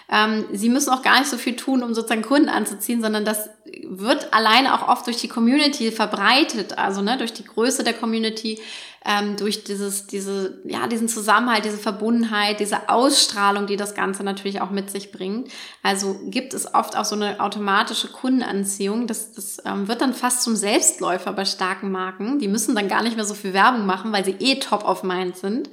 Ähm, 0.10 0.46
sie 0.54 0.70
müssen 0.70 0.92
auch 0.92 1.02
gar 1.02 1.20
nicht 1.20 1.30
so 1.30 1.38
viel 1.38 1.58
tun, 1.58 1.84
um 1.84 1.94
sozusagen 1.94 2.22
Kunden 2.22 2.48
anzuziehen, 2.48 3.02
sondern 3.02 3.26
das 3.26 3.50
wird 3.84 4.34
alleine 4.34 4.74
auch 4.74 4.88
oft 4.88 5.06
durch 5.08 5.18
die 5.18 5.28
Community 5.28 5.92
verbreitet, 5.92 6.78
also 6.78 7.02
ne, 7.02 7.18
durch 7.18 7.34
die 7.34 7.44
Größe 7.44 7.84
der 7.84 7.94
Community 7.94 8.62
ähm, 9.06 9.38
durch 9.38 9.64
dieses, 9.64 10.08
diese, 10.08 10.60
ja, 10.66 10.88
diesen 10.88 11.08
Zusammenhalt, 11.08 11.64
diese 11.64 11.78
Verbundenheit, 11.78 12.60
diese 12.60 12.90
Ausstrahlung, 12.90 13.68
die 13.68 13.78
das 13.78 13.94
Ganze 13.94 14.24
natürlich 14.24 14.62
auch 14.62 14.72
mit 14.72 14.90
sich 14.90 15.12
bringt. 15.12 15.50
Also 15.84 16.20
gibt 16.26 16.54
es 16.54 16.74
oft 16.74 16.98
auch 16.98 17.06
so 17.06 17.16
eine 17.16 17.40
automatische 17.40 18.08
Kundenanziehung. 18.08 19.06
Das, 19.06 19.32
das 19.32 19.62
ähm, 19.64 19.88
wird 19.88 20.02
dann 20.02 20.14
fast 20.14 20.42
zum 20.42 20.56
Selbstläufer 20.56 21.34
bei 21.34 21.46
starken 21.46 21.92
Marken. 21.92 22.40
Die 22.40 22.48
müssen 22.48 22.76
dann 22.76 22.88
gar 22.88 23.04
nicht 23.04 23.16
mehr 23.16 23.26
so 23.26 23.36
viel 23.36 23.54
Werbung 23.54 23.86
machen, 23.86 24.12
weil 24.12 24.26
sie 24.26 24.36
eh 24.40 24.60
top 24.60 24.84
of 24.84 25.04
mind 25.04 25.38
sind. 25.38 25.70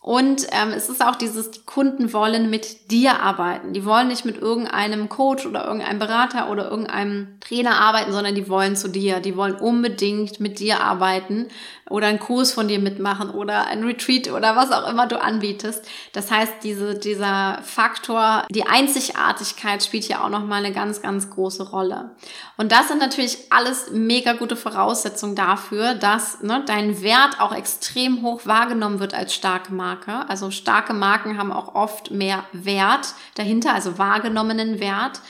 Und 0.00 0.46
ähm, 0.52 0.72
es 0.74 0.88
ist 0.88 1.04
auch 1.04 1.16
dieses, 1.16 1.50
die 1.50 1.64
Kunden 1.66 2.12
wollen 2.12 2.50
mit 2.50 2.92
dir 2.92 3.20
arbeiten. 3.20 3.72
Die 3.72 3.84
wollen 3.84 4.06
nicht 4.08 4.24
mit 4.24 4.38
irgendeinem 4.38 5.08
Coach 5.08 5.44
oder 5.44 5.64
irgendeinem 5.64 5.98
Berater 5.98 6.50
oder 6.50 6.70
irgendeinem 6.70 7.36
Trainer 7.40 7.80
arbeiten, 7.80 8.12
sondern 8.12 8.36
die 8.36 8.48
wollen 8.48 8.76
zu 8.76 8.88
dir. 8.88 9.18
Die 9.18 9.36
wollen 9.36 9.56
unbedingt 9.56 10.38
mit 10.38 10.60
dir 10.60 10.80
arbeiten 10.80 11.48
oder 11.90 12.06
einen 12.06 12.20
Kurs 12.20 12.52
von 12.52 12.68
dir 12.68 12.78
mitmachen 12.78 13.30
oder 13.30 13.66
ein 13.66 13.82
Retreat 13.82 14.30
oder 14.30 14.54
was 14.54 14.70
auch 14.70 14.88
immer 14.88 15.06
du 15.06 15.20
anbietest. 15.20 15.84
Das 16.12 16.30
heißt, 16.30 16.54
diese, 16.62 16.94
dieser 16.94 17.58
Faktor, 17.62 18.44
die 18.50 18.66
Einzigartigkeit 18.66 19.82
spielt 19.82 20.04
hier 20.04 20.22
auch 20.22 20.28
nochmal 20.28 20.64
eine 20.64 20.72
ganz, 20.72 21.02
ganz 21.02 21.28
große 21.28 21.70
Rolle. 21.70 22.10
Und 22.56 22.72
das 22.72 22.88
sind 22.88 23.00
natürlich 23.00 23.38
alles 23.50 23.90
mega 23.92 24.34
gute 24.34 24.56
Voraussetzungen 24.56 25.34
dafür, 25.34 25.94
dass 25.94 26.42
ne, 26.42 26.62
dein 26.66 27.02
Wert 27.02 27.40
auch 27.40 27.54
extrem 27.54 28.22
hoch 28.22 28.42
wahrgenommen 28.44 29.00
wird 29.00 29.14
als 29.14 29.34
starke 29.34 29.72
Marke. 29.88 30.28
Also 30.28 30.50
starke 30.50 30.92
Marken 30.92 31.38
haben 31.38 31.52
auch 31.52 31.74
oft 31.74 32.10
mehr 32.10 32.44
Wert 32.52 33.14
dahinter, 33.36 33.74
also 33.74 33.98
wahrgenommenen 33.98 34.80
Wert 34.80 35.20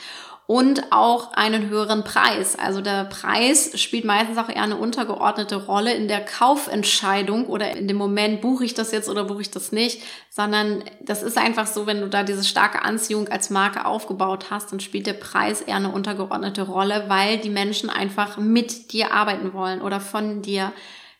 und 0.47 0.91
auch 0.91 1.33
einen 1.33 1.69
höheren 1.69 2.03
Preis. 2.03 2.57
Also 2.57 2.81
der 2.81 3.05
Preis 3.05 3.79
spielt 3.79 4.03
meistens 4.03 4.37
auch 4.37 4.49
eher 4.49 4.63
eine 4.63 4.77
untergeordnete 4.77 5.55
Rolle 5.67 5.93
in 5.93 6.07
der 6.07 6.25
Kaufentscheidung 6.25 7.45
oder 7.45 7.71
in 7.77 7.87
dem 7.87 7.97
Moment, 7.97 8.41
buche 8.41 8.65
ich 8.65 8.73
das 8.73 8.91
jetzt 8.91 9.07
oder 9.07 9.25
buche 9.25 9.41
ich 9.41 9.51
das 9.51 9.71
nicht, 9.71 10.01
sondern 10.29 10.83
das 11.01 11.21
ist 11.23 11.37
einfach 11.37 11.67
so, 11.67 11.85
wenn 11.85 12.01
du 12.01 12.09
da 12.09 12.23
diese 12.23 12.43
starke 12.43 12.81
Anziehung 12.81 13.27
als 13.27 13.51
Marke 13.51 13.85
aufgebaut 13.85 14.47
hast, 14.49 14.71
dann 14.71 14.79
spielt 14.79 15.05
der 15.07 15.13
Preis 15.13 15.61
eher 15.61 15.75
eine 15.75 15.91
untergeordnete 15.91 16.63
Rolle, 16.63 17.05
weil 17.07 17.37
die 17.37 17.51
Menschen 17.51 17.89
einfach 17.91 18.37
mit 18.37 18.91
dir 18.91 19.13
arbeiten 19.13 19.53
wollen 19.53 19.81
oder 19.81 20.01
von 20.01 20.41
dir 20.41 20.73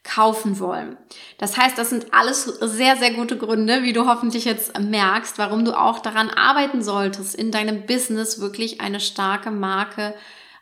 kaufen 0.09 0.59
wollen. 0.59 0.97
Das 1.37 1.57
heißt, 1.57 1.77
das 1.77 1.89
sind 1.89 2.13
alles 2.13 2.43
sehr, 2.43 2.97
sehr 2.97 3.13
gute 3.13 3.37
Gründe, 3.37 3.83
wie 3.83 3.93
du 3.93 4.07
hoffentlich 4.07 4.45
jetzt 4.45 4.77
merkst, 4.79 5.37
warum 5.37 5.65
du 5.65 5.79
auch 5.79 5.99
daran 5.99 6.29
arbeiten 6.29 6.81
solltest, 6.81 7.35
in 7.35 7.51
deinem 7.51 7.85
Business 7.85 8.39
wirklich 8.39 8.81
eine 8.81 8.99
starke 8.99 9.51
Marke 9.51 10.15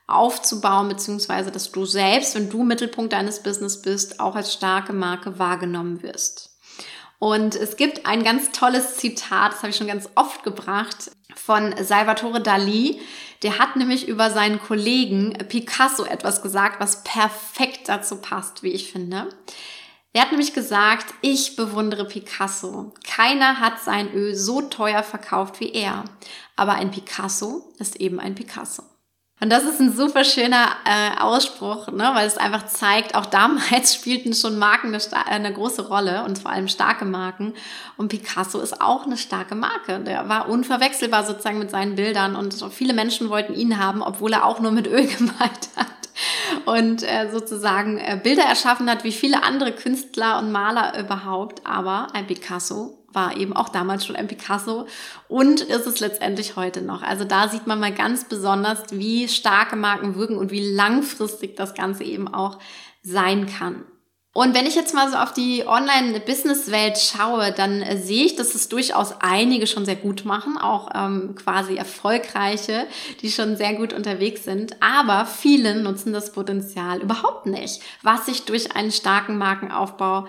aufzubauen, 0.06 0.89
beziehungsweise 0.89 1.51
dass 1.51 1.72
du 1.72 1.86
selbst, 1.86 2.36
wenn 2.36 2.50
du 2.50 2.63
Mittelpunkt 2.63 3.13
deines 3.13 3.42
Business 3.44 3.82
bist, 3.82 4.20
auch 4.20 4.36
als 4.36 4.54
starke 4.54 4.94
Marke 4.94 5.39
wahrgenommen 5.39 6.01
wirst. 6.04 6.47
Und 7.20 7.56
es 7.56 7.78
gibt 7.78 8.06
ein 8.06 8.24
ganz 8.24 8.52
tolles 8.52 8.98
Zitat, 8.98 9.54
das 9.54 9.60
habe 9.60 9.70
ich 9.70 9.76
schon 9.76 9.88
ganz 9.88 10.10
oft 10.16 10.44
gebracht, 10.44 11.12
von 11.36 11.74
Salvatore 11.84 12.42
Dali. 12.42 13.00
Der 13.44 13.60
hat 13.60 13.76
nämlich 13.76 14.08
über 14.08 14.30
seinen 14.30 14.60
Kollegen 14.60 15.34
Picasso 15.50 16.06
etwas 16.06 16.42
gesagt, 16.42 16.80
was 16.80 17.04
perfekt 17.04 17.90
dazu 17.90 18.18
passt, 18.18 18.64
wie 18.64 18.72
ich 18.72 18.92
finde. 18.92 19.30
Er 20.14 20.24
hat 20.24 20.32
nämlich 20.32 20.54
gesagt, 20.54 21.14
ich 21.22 21.56
bewundere 21.56 22.06
Picasso. 22.06 22.94
Keiner 23.06 23.60
hat 23.60 23.82
sein 23.82 24.12
Öl 24.14 24.36
so 24.36 24.62
teuer 24.62 25.04
verkauft 25.04 25.60
wie 25.60 25.72
er. 25.72 26.06
Aber 26.56 26.74
ein 26.74 26.92
Picasso 26.92 27.72
ist 27.78 27.98
eben 27.98 28.20
ein 28.20 28.34
Picasso. 28.34 28.84
Und 29.39 29.51
das 29.51 29.65
ist 29.65 29.79
ein 29.79 29.96
super 29.96 30.24
schöner 30.24 30.65
äh, 30.84 31.20
Ausspruch, 31.20 31.88
ne? 31.91 32.10
weil 32.15 32.25
es 32.25 32.38
einfach 32.38 32.65
zeigt, 32.65 33.13
auch 33.13 33.27
damals 33.27 33.94
spielten 33.96 34.34
schon 34.34 34.58
Marken 34.58 34.88
eine, 34.88 35.27
eine, 35.27 35.53
große 35.53 35.88
Rolle 35.88 36.24
und 36.24 36.39
vor 36.39 36.50
allem 36.50 36.67
starke 36.67 37.06
Marken. 37.06 37.53
Und 37.98 38.08
Picasso 38.08 38.60
ist 38.60 38.82
auch 38.82 39.06
eine 39.06 39.17
starke 39.17 39.53
Marke. 39.53 40.00
Der 40.00 40.27
war 40.27 40.50
unverwechselbar 40.50 41.24
sozusagen 41.24 41.60
mit 41.60 41.70
seinen 41.70 41.96
Bildern 41.96 42.36
und 42.36 42.56
viele 42.72 42.94
Menschen 42.94 43.29
wollten 43.29 43.53
ihn 43.53 43.77
haben, 43.77 44.01
obwohl 44.01 44.34
er 44.34 44.44
auch 44.44 44.60
nur 44.60 44.72
mit 44.72 44.88
Öl 44.88 45.06
gemalt 45.17 45.70
hat 45.75 45.88
und 46.65 47.03
äh, 47.03 47.29
sozusagen 47.32 48.00
äh, 48.00 48.20
Bilder 48.22 48.44
erschaffen 48.44 48.89
hat, 48.89 49.03
wie 49.03 49.12
viele 49.12 49.44
andere 49.44 49.72
Künstler 49.72 50.39
und 50.39 50.51
Maler 50.51 51.00
überhaupt. 51.00 51.62
Aber 51.63 52.08
ein 52.13 52.25
Picasso 52.25 52.97
war 53.12 53.38
eben 53.38 53.54
auch 53.54 53.70
damals 53.70 54.06
schon 54.06 54.16
ein 54.16 54.28
Picasso 54.28 54.88
und 55.28 55.62
ist 55.62 55.88
es 55.88 56.00
letztendlich 56.00 56.56
heute 56.56 56.82
noch. 56.82 57.02
Also 57.02 57.24
da 57.24 57.48
sieht 57.48 57.68
man 57.68 57.80
mal 57.80 57.94
ganz 57.94 58.26
besonders, 58.26 58.84
wie 58.92 59.28
starke 59.28 59.76
Marken 59.76 60.16
wirken 60.16 60.38
und 60.38 60.52
wie 60.52 60.74
langfristig 60.74 61.56
das 61.56 61.74
Ganze 61.74 62.04
eben 62.04 62.28
auch 62.28 62.60
sein 63.02 63.48
kann. 63.48 63.84
Und 64.38 64.54
wenn 64.54 64.68
ich 64.68 64.76
jetzt 64.76 64.94
mal 64.94 65.10
so 65.10 65.18
auf 65.18 65.34
die 65.34 65.64
Online-Business-Welt 65.66 67.00
schaue, 67.00 67.52
dann 67.52 67.82
äh, 67.82 67.98
sehe 67.98 68.24
ich, 68.24 68.36
dass 68.36 68.54
es 68.54 68.70
durchaus 68.70 69.16
einige 69.20 69.66
schon 69.66 69.84
sehr 69.84 69.96
gut 69.96 70.26
machen, 70.26 70.60
auch 70.60 70.92
ähm, 70.94 71.34
quasi 71.34 71.76
erfolgreiche, 71.76 72.86
die 73.24 73.32
schon 73.32 73.58
sehr 73.58 73.74
gut 73.74 73.94
unterwegs 73.94 74.44
sind. 74.44 74.76
Aber 74.80 75.26
viele 75.26 75.82
nutzen 75.82 76.14
das 76.14 76.34
Potenzial 76.34 77.02
überhaupt 77.02 77.48
nicht, 77.48 77.82
was 78.04 78.28
sich 78.28 78.46
durch 78.46 78.76
einen 78.76 78.92
starken 78.92 79.40
Markenaufbau 79.40 80.28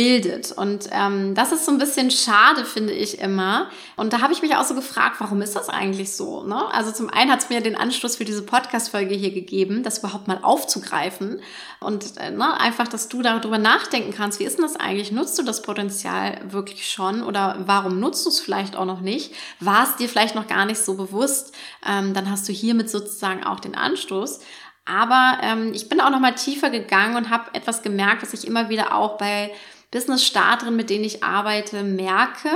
bildet. 0.00 0.50
Und 0.52 0.88
ähm, 0.92 1.34
das 1.34 1.52
ist 1.52 1.66
so 1.66 1.72
ein 1.72 1.76
bisschen 1.76 2.10
schade, 2.10 2.64
finde 2.64 2.94
ich 2.94 3.18
immer. 3.18 3.68
Und 3.96 4.14
da 4.14 4.22
habe 4.22 4.32
ich 4.32 4.40
mich 4.40 4.56
auch 4.56 4.64
so 4.64 4.74
gefragt, 4.74 5.16
warum 5.18 5.42
ist 5.42 5.54
das 5.54 5.68
eigentlich 5.68 6.12
so? 6.16 6.42
Ne? 6.42 6.72
Also 6.72 6.90
zum 6.90 7.10
einen 7.10 7.30
hat 7.30 7.40
es 7.40 7.50
mir 7.50 7.60
den 7.60 7.76
Anschluss 7.76 8.16
für 8.16 8.24
diese 8.24 8.40
Podcast-Folge 8.40 9.14
hier 9.14 9.30
gegeben, 9.30 9.82
das 9.82 9.98
überhaupt 9.98 10.26
mal 10.26 10.38
aufzugreifen. 10.40 11.42
Und 11.80 12.16
äh, 12.16 12.30
ne, 12.30 12.58
einfach, 12.58 12.88
dass 12.88 13.10
du 13.10 13.20
darüber 13.20 13.58
nachdenken 13.58 14.14
kannst, 14.16 14.40
wie 14.40 14.44
ist 14.44 14.56
denn 14.56 14.64
das 14.64 14.76
eigentlich? 14.76 15.12
Nutzt 15.12 15.38
du 15.38 15.42
das 15.42 15.60
Potenzial 15.60 16.40
wirklich 16.48 16.90
schon? 16.90 17.22
Oder 17.22 17.58
warum 17.66 18.00
nutzt 18.00 18.24
du 18.24 18.30
es 18.30 18.40
vielleicht 18.40 18.76
auch 18.76 18.86
noch 18.86 19.02
nicht? 19.02 19.34
War 19.60 19.84
es 19.84 19.96
dir 19.96 20.08
vielleicht 20.08 20.34
noch 20.34 20.46
gar 20.46 20.64
nicht 20.64 20.80
so 20.80 20.94
bewusst? 20.94 21.54
Ähm, 21.86 22.14
dann 22.14 22.30
hast 22.30 22.48
du 22.48 22.54
hiermit 22.54 22.88
sozusagen 22.88 23.44
auch 23.44 23.60
den 23.60 23.74
Anstoß. 23.74 24.40
Aber 24.86 25.38
ähm, 25.42 25.72
ich 25.74 25.88
bin 25.88 26.00
auch 26.00 26.10
noch 26.10 26.20
mal 26.20 26.34
tiefer 26.34 26.70
gegangen 26.70 27.16
und 27.16 27.30
habe 27.30 27.54
etwas 27.54 27.82
gemerkt, 27.82 28.22
was 28.22 28.32
ich 28.32 28.46
immer 28.46 28.70
wieder 28.70 28.94
auch 28.94 29.18
bei 29.18 29.52
Business-Starterinnen, 29.90 30.76
mit 30.76 30.90
denen 30.90 31.04
ich 31.04 31.22
arbeite, 31.22 31.82
merke 31.82 32.50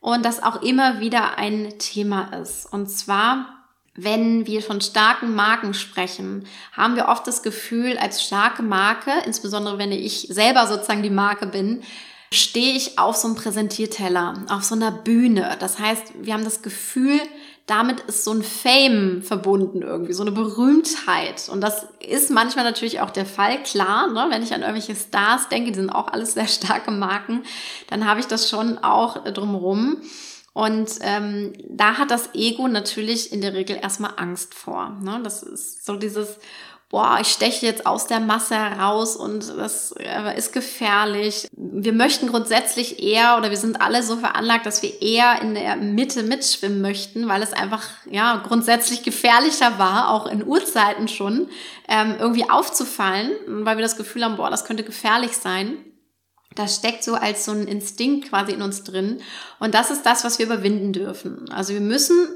und 0.00 0.24
das 0.24 0.42
auch 0.42 0.62
immer 0.62 1.00
wieder 1.00 1.38
ein 1.38 1.78
Thema 1.78 2.32
ist. 2.34 2.72
Und 2.72 2.88
zwar 2.88 3.54
wenn 3.96 4.46
wir 4.46 4.60
von 4.60 4.80
starken 4.80 5.34
Marken 5.34 5.72
sprechen, 5.72 6.46
haben 6.72 6.96
wir 6.96 7.06
oft 7.08 7.26
das 7.26 7.42
Gefühl, 7.42 7.96
als 7.96 8.24
starke 8.24 8.62
Marke, 8.62 9.12
insbesondere 9.24 9.78
wenn 9.78 9.92
ich 9.92 10.26
selber 10.30 10.66
sozusagen 10.66 11.02
die 11.04 11.10
Marke 11.10 11.46
bin, 11.46 11.82
stehe 12.32 12.74
ich 12.74 12.98
auf 12.98 13.14
so 13.14 13.28
einem 13.28 13.36
Präsentierteller, 13.36 14.44
auf 14.48 14.64
so 14.64 14.74
einer 14.74 14.90
Bühne. 14.90 15.56
Das 15.60 15.78
heißt, 15.78 16.12
wir 16.20 16.34
haben 16.34 16.42
das 16.42 16.62
Gefühl, 16.62 17.20
damit 17.66 18.00
ist 18.00 18.24
so 18.24 18.32
ein 18.32 18.42
Fame 18.42 19.22
verbunden 19.22 19.80
irgendwie, 19.80 20.12
so 20.12 20.22
eine 20.22 20.32
Berühmtheit. 20.32 21.48
Und 21.48 21.62
das 21.62 21.86
ist 22.00 22.30
manchmal 22.30 22.64
natürlich 22.64 23.00
auch 23.00 23.10
der 23.10 23.24
Fall, 23.24 23.62
klar, 23.62 24.08
ne? 24.08 24.26
wenn 24.28 24.42
ich 24.42 24.52
an 24.52 24.60
irgendwelche 24.60 24.94
Stars 24.94 25.48
denke, 25.48 25.72
die 25.72 25.78
sind 25.78 25.90
auch 25.90 26.08
alles 26.08 26.34
sehr 26.34 26.46
starke 26.48 26.90
Marken, 26.90 27.42
dann 27.88 28.06
habe 28.06 28.20
ich 28.20 28.26
das 28.26 28.50
schon 28.50 28.78
auch 28.78 29.24
drumherum. 29.24 30.02
Und 30.52 30.90
ähm, 31.00 31.52
da 31.68 31.98
hat 31.98 32.10
das 32.10 32.34
Ego 32.34 32.68
natürlich 32.68 33.32
in 33.32 33.40
der 33.40 33.54
Regel 33.54 33.76
erstmal 33.80 34.12
Angst 34.16 34.54
vor. 34.54 34.90
Ne? 35.02 35.20
Das 35.24 35.42
ist 35.42 35.84
so 35.84 35.96
dieses 35.96 36.38
boah, 36.94 37.18
ich 37.20 37.26
steche 37.26 37.66
jetzt 37.66 37.86
aus 37.86 38.06
der 38.06 38.20
Masse 38.20 38.54
heraus 38.54 39.16
und 39.16 39.48
das 39.58 39.90
äh, 39.98 40.38
ist 40.38 40.52
gefährlich. 40.52 41.48
Wir 41.50 41.92
möchten 41.92 42.28
grundsätzlich 42.28 43.02
eher 43.02 43.36
oder 43.36 43.50
wir 43.50 43.56
sind 43.56 43.80
alle 43.80 44.04
so 44.04 44.16
veranlagt, 44.16 44.64
dass 44.64 44.80
wir 44.80 45.02
eher 45.02 45.42
in 45.42 45.56
der 45.56 45.74
Mitte 45.74 46.22
mitschwimmen 46.22 46.80
möchten, 46.80 47.26
weil 47.26 47.42
es 47.42 47.52
einfach 47.52 47.82
ja 48.08 48.40
grundsätzlich 48.46 49.02
gefährlicher 49.02 49.76
war, 49.80 50.08
auch 50.08 50.28
in 50.28 50.46
Urzeiten 50.46 51.08
schon, 51.08 51.48
ähm, 51.88 52.14
irgendwie 52.20 52.48
aufzufallen, 52.48 53.32
weil 53.48 53.76
wir 53.76 53.82
das 53.82 53.96
Gefühl 53.96 54.22
haben, 54.22 54.36
boah, 54.36 54.48
das 54.48 54.64
könnte 54.64 54.84
gefährlich 54.84 55.32
sein. 55.32 55.78
Das 56.54 56.76
steckt 56.76 57.02
so 57.02 57.14
als 57.14 57.44
so 57.44 57.50
ein 57.50 57.66
Instinkt 57.66 58.28
quasi 58.28 58.52
in 58.52 58.62
uns 58.62 58.84
drin. 58.84 59.20
Und 59.58 59.74
das 59.74 59.90
ist 59.90 60.06
das, 60.06 60.22
was 60.22 60.38
wir 60.38 60.46
überwinden 60.46 60.92
dürfen. 60.92 61.50
Also 61.50 61.72
wir 61.72 61.80
müssen 61.80 62.28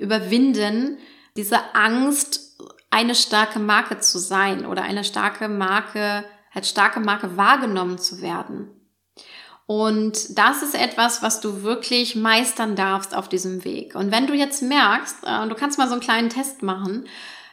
überwinden, 0.00 0.98
diese 1.36 1.76
Angst 1.76 2.50
eine 2.90 3.14
starke 3.14 3.58
Marke 3.58 4.00
zu 4.00 4.18
sein 4.18 4.66
oder 4.66 4.82
eine 4.82 5.04
starke 5.04 5.48
Marke, 5.48 6.24
als 6.52 6.68
starke 6.68 7.00
Marke 7.00 7.36
wahrgenommen 7.36 7.98
zu 7.98 8.20
werden. 8.20 8.68
Und 9.66 10.36
das 10.36 10.64
ist 10.64 10.74
etwas, 10.74 11.22
was 11.22 11.40
du 11.40 11.62
wirklich 11.62 12.16
meistern 12.16 12.74
darfst 12.74 13.14
auf 13.14 13.28
diesem 13.28 13.64
Weg. 13.64 13.94
Und 13.94 14.10
wenn 14.10 14.26
du 14.26 14.34
jetzt 14.34 14.62
merkst, 14.62 15.18
äh, 15.24 15.46
du 15.46 15.54
kannst 15.54 15.78
mal 15.78 15.86
so 15.86 15.92
einen 15.92 16.02
kleinen 16.02 16.28
Test 16.28 16.64
machen, 16.64 17.06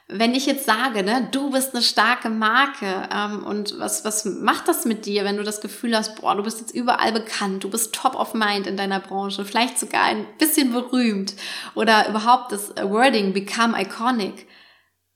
wenn 0.09 0.33
ich 0.33 0.45
jetzt 0.45 0.65
sage, 0.65 1.03
ne, 1.03 1.27
du 1.31 1.51
bist 1.51 1.75
eine 1.75 1.83
starke 1.83 2.29
Marke 2.29 3.09
ähm, 3.13 3.43
und 3.43 3.77
was, 3.77 4.05
was 4.05 4.23
macht 4.23 4.67
das 4.67 4.85
mit 4.85 5.05
dir, 5.05 5.25
wenn 5.25 5.35
du 5.35 5.43
das 5.43 5.59
Gefühl 5.59 5.95
hast, 5.95 6.19
boah, 6.21 6.33
du 6.33 6.43
bist 6.43 6.61
jetzt 6.61 6.73
überall 6.73 7.11
bekannt, 7.11 7.65
du 7.65 7.69
bist 7.69 7.93
top 7.93 8.15
of 8.15 8.33
mind 8.33 8.67
in 8.67 8.77
deiner 8.77 9.01
Branche, 9.01 9.43
vielleicht 9.43 9.77
sogar 9.77 10.05
ein 10.05 10.25
bisschen 10.39 10.71
berühmt 10.71 11.35
oder 11.75 12.07
überhaupt 12.09 12.53
das 12.53 12.69
Wording 12.77 13.33
become 13.33 13.79
iconic 13.79 14.46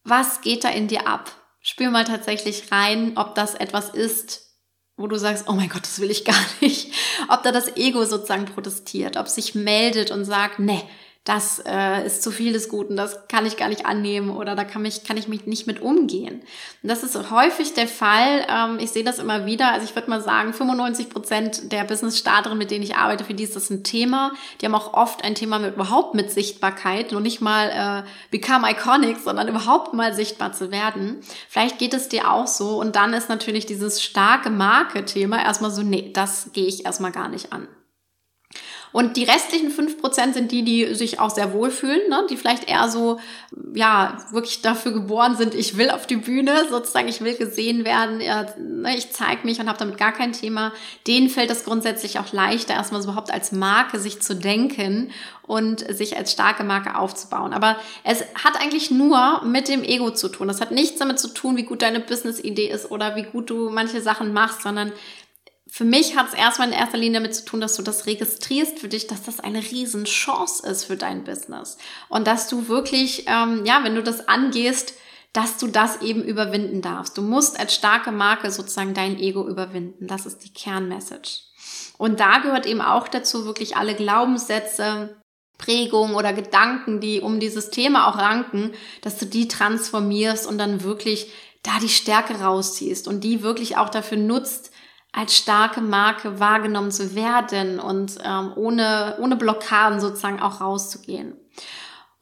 was 0.03 0.41
geht 0.41 0.63
da 0.63 0.69
in 0.69 0.87
dir 0.87 1.07
ab? 1.07 1.31
Spür 1.61 1.91
mal 1.91 2.05
tatsächlich 2.05 2.71
rein, 2.71 3.13
ob 3.15 3.35
das 3.35 3.55
etwas 3.55 3.89
ist, 3.89 4.51
wo 4.97 5.07
du 5.07 5.17
sagst, 5.17 5.47
oh 5.47 5.53
mein 5.53 5.69
Gott, 5.69 5.83
das 5.83 5.99
will 5.99 6.11
ich 6.11 6.25
gar 6.25 6.43
nicht. 6.61 6.93
Ob 7.29 7.43
da 7.43 7.51
das 7.51 7.75
Ego 7.77 8.03
sozusagen 8.05 8.45
protestiert, 8.45 9.17
ob 9.17 9.27
sich 9.27 9.55
meldet 9.55 10.11
und 10.11 10.25
sagt, 10.25 10.59
nee, 10.59 10.83
das 11.23 11.61
äh, 11.67 12.03
ist 12.03 12.23
zu 12.23 12.31
viel 12.31 12.51
des 12.51 12.67
Guten, 12.67 12.95
das 12.95 13.27
kann 13.27 13.45
ich 13.45 13.55
gar 13.55 13.69
nicht 13.69 13.85
annehmen 13.85 14.31
oder 14.31 14.55
da 14.55 14.63
kann, 14.63 14.81
mich, 14.81 15.03
kann 15.03 15.17
ich 15.17 15.27
mich 15.27 15.45
nicht 15.45 15.67
mit 15.67 15.79
umgehen. 15.79 16.41
Und 16.81 16.89
das 16.89 17.03
ist 17.03 17.29
häufig 17.29 17.75
der 17.75 17.87
Fall. 17.87 18.43
Ähm, 18.49 18.79
ich 18.79 18.89
sehe 18.89 19.03
das 19.03 19.19
immer 19.19 19.45
wieder. 19.45 19.71
Also 19.71 19.85
ich 19.85 19.93
würde 19.95 20.09
mal 20.09 20.21
sagen, 20.21 20.51
95 20.51 21.11
Prozent 21.11 21.71
der 21.71 21.83
Business-Starterinnen, 21.83 22.57
mit 22.57 22.71
denen 22.71 22.83
ich 22.83 22.95
arbeite, 22.95 23.23
für 23.23 23.35
die 23.35 23.43
ist 23.43 23.55
das 23.55 23.69
ein 23.69 23.83
Thema. 23.83 24.31
Die 24.59 24.65
haben 24.65 24.73
auch 24.73 24.95
oft 24.95 25.23
ein 25.23 25.35
Thema 25.35 25.59
mit 25.59 25.75
überhaupt 25.75 26.15
mit 26.15 26.31
Sichtbarkeit, 26.31 27.11
nur 27.11 27.21
nicht 27.21 27.39
mal 27.39 27.69
äh, 27.69 28.09
become 28.31 28.67
iconic, 28.71 29.17
sondern 29.17 29.47
überhaupt 29.47 29.93
mal 29.93 30.15
sichtbar 30.15 30.53
zu 30.53 30.71
werden. 30.71 31.21
Vielleicht 31.47 31.77
geht 31.77 31.93
es 31.93 32.09
dir 32.09 32.31
auch 32.31 32.47
so 32.47 32.79
und 32.79 32.95
dann 32.95 33.13
ist 33.13 33.29
natürlich 33.29 33.67
dieses 33.67 34.01
starke 34.01 34.49
Marke-Thema 34.49 35.43
erstmal 35.43 35.69
so, 35.69 35.83
nee, 35.83 36.09
das 36.11 36.49
gehe 36.53 36.65
ich 36.65 36.83
erstmal 36.83 37.11
gar 37.11 37.29
nicht 37.29 37.53
an. 37.53 37.67
Und 38.91 39.15
die 39.17 39.23
restlichen 39.23 39.71
fünf 39.71 39.99
Prozent 39.99 40.33
sind 40.33 40.51
die, 40.51 40.63
die 40.63 40.93
sich 40.95 41.19
auch 41.19 41.29
sehr 41.29 41.53
wohlfühlen, 41.53 42.09
ne? 42.09 42.25
die 42.29 42.37
vielleicht 42.37 42.69
eher 42.69 42.89
so, 42.89 43.19
ja, 43.73 44.17
wirklich 44.31 44.61
dafür 44.61 44.91
geboren 44.91 45.37
sind, 45.37 45.55
ich 45.55 45.77
will 45.77 45.89
auf 45.89 46.07
die 46.07 46.17
Bühne, 46.17 46.67
sozusagen, 46.69 47.07
ich 47.07 47.21
will 47.21 47.35
gesehen 47.35 47.85
werden, 47.85 48.19
ja, 48.19 48.45
ne, 48.57 48.97
ich 48.97 49.11
zeige 49.11 49.45
mich 49.45 49.59
und 49.59 49.67
habe 49.67 49.79
damit 49.79 49.97
gar 49.97 50.11
kein 50.11 50.33
Thema. 50.33 50.73
Denen 51.07 51.29
fällt 51.29 51.51
es 51.51 51.63
grundsätzlich 51.63 52.19
auch 52.19 52.33
leichter, 52.33 52.73
erstmal 52.73 53.01
so 53.01 53.09
überhaupt 53.09 53.33
als 53.33 53.51
Marke 53.51 53.99
sich 53.99 54.21
zu 54.21 54.35
denken 54.35 55.11
und 55.51 55.79
sich 55.93 56.17
als 56.17 56.31
starke 56.31 56.63
Marke 56.63 56.97
aufzubauen. 56.97 57.53
Aber 57.53 57.77
es 58.03 58.21
hat 58.35 58.59
eigentlich 58.61 58.91
nur 58.91 59.43
mit 59.43 59.67
dem 59.67 59.83
Ego 59.83 60.11
zu 60.11 60.29
tun. 60.29 60.47
Das 60.47 60.61
hat 60.61 60.71
nichts 60.71 60.99
damit 60.99 61.19
zu 61.19 61.27
tun, 61.27 61.57
wie 61.57 61.63
gut 61.63 61.81
deine 61.81 61.99
Business-Idee 61.99 62.69
ist 62.69 62.89
oder 62.89 63.15
wie 63.15 63.23
gut 63.23 63.49
du 63.49 63.69
manche 63.69 64.01
Sachen 64.01 64.33
machst, 64.33 64.61
sondern 64.61 64.93
für 65.73 65.85
mich 65.85 66.17
hat 66.17 66.27
es 66.27 66.33
erstmal 66.33 66.67
in 66.67 66.73
erster 66.73 66.97
Linie 66.97 67.21
damit 67.21 67.33
zu 67.33 67.45
tun, 67.45 67.61
dass 67.61 67.77
du 67.77 67.81
das 67.81 68.05
registrierst 68.05 68.77
für 68.77 68.89
dich, 68.89 69.07
dass 69.07 69.23
das 69.23 69.39
eine 69.39 69.59
Riesenchance 69.59 70.67
ist 70.67 70.83
für 70.83 70.97
dein 70.97 71.23
Business. 71.23 71.77
Und 72.09 72.27
dass 72.27 72.49
du 72.49 72.67
wirklich, 72.67 73.23
ähm, 73.27 73.65
ja, 73.65 73.81
wenn 73.81 73.95
du 73.95 74.03
das 74.03 74.27
angehst, 74.27 74.95
dass 75.31 75.57
du 75.57 75.67
das 75.67 76.01
eben 76.01 76.23
überwinden 76.23 76.81
darfst. 76.81 77.17
Du 77.17 77.21
musst 77.21 77.57
als 77.57 77.73
starke 77.73 78.11
Marke 78.11 78.51
sozusagen 78.51 78.93
dein 78.93 79.17
Ego 79.17 79.47
überwinden. 79.47 80.07
Das 80.07 80.25
ist 80.25 80.39
die 80.39 80.51
Kernmessage. 80.51 81.39
Und 81.97 82.19
da 82.19 82.39
gehört 82.39 82.65
eben 82.65 82.81
auch 82.81 83.07
dazu 83.07 83.45
wirklich 83.45 83.77
alle 83.77 83.95
Glaubenssätze, 83.95 85.21
Prägungen 85.57 86.15
oder 86.15 86.33
Gedanken, 86.33 86.99
die 86.99 87.21
um 87.21 87.39
dieses 87.39 87.69
Thema 87.69 88.09
auch 88.09 88.17
ranken, 88.17 88.73
dass 89.03 89.17
du 89.17 89.25
die 89.25 89.47
transformierst 89.47 90.45
und 90.47 90.57
dann 90.57 90.83
wirklich 90.83 91.31
da 91.63 91.79
die 91.79 91.87
Stärke 91.87 92.41
rausziehst 92.41 93.07
und 93.07 93.23
die 93.23 93.41
wirklich 93.41 93.77
auch 93.77 93.87
dafür 93.87 94.17
nutzt, 94.17 94.71
als 95.11 95.35
starke 95.35 95.81
Marke 95.81 96.39
wahrgenommen 96.39 96.91
zu 96.91 97.15
werden 97.15 97.79
und 97.79 98.15
ähm, 98.23 98.53
ohne, 98.55 99.17
ohne 99.19 99.35
Blockaden 99.35 99.99
sozusagen 99.99 100.41
auch 100.41 100.61
rauszugehen. 100.61 101.33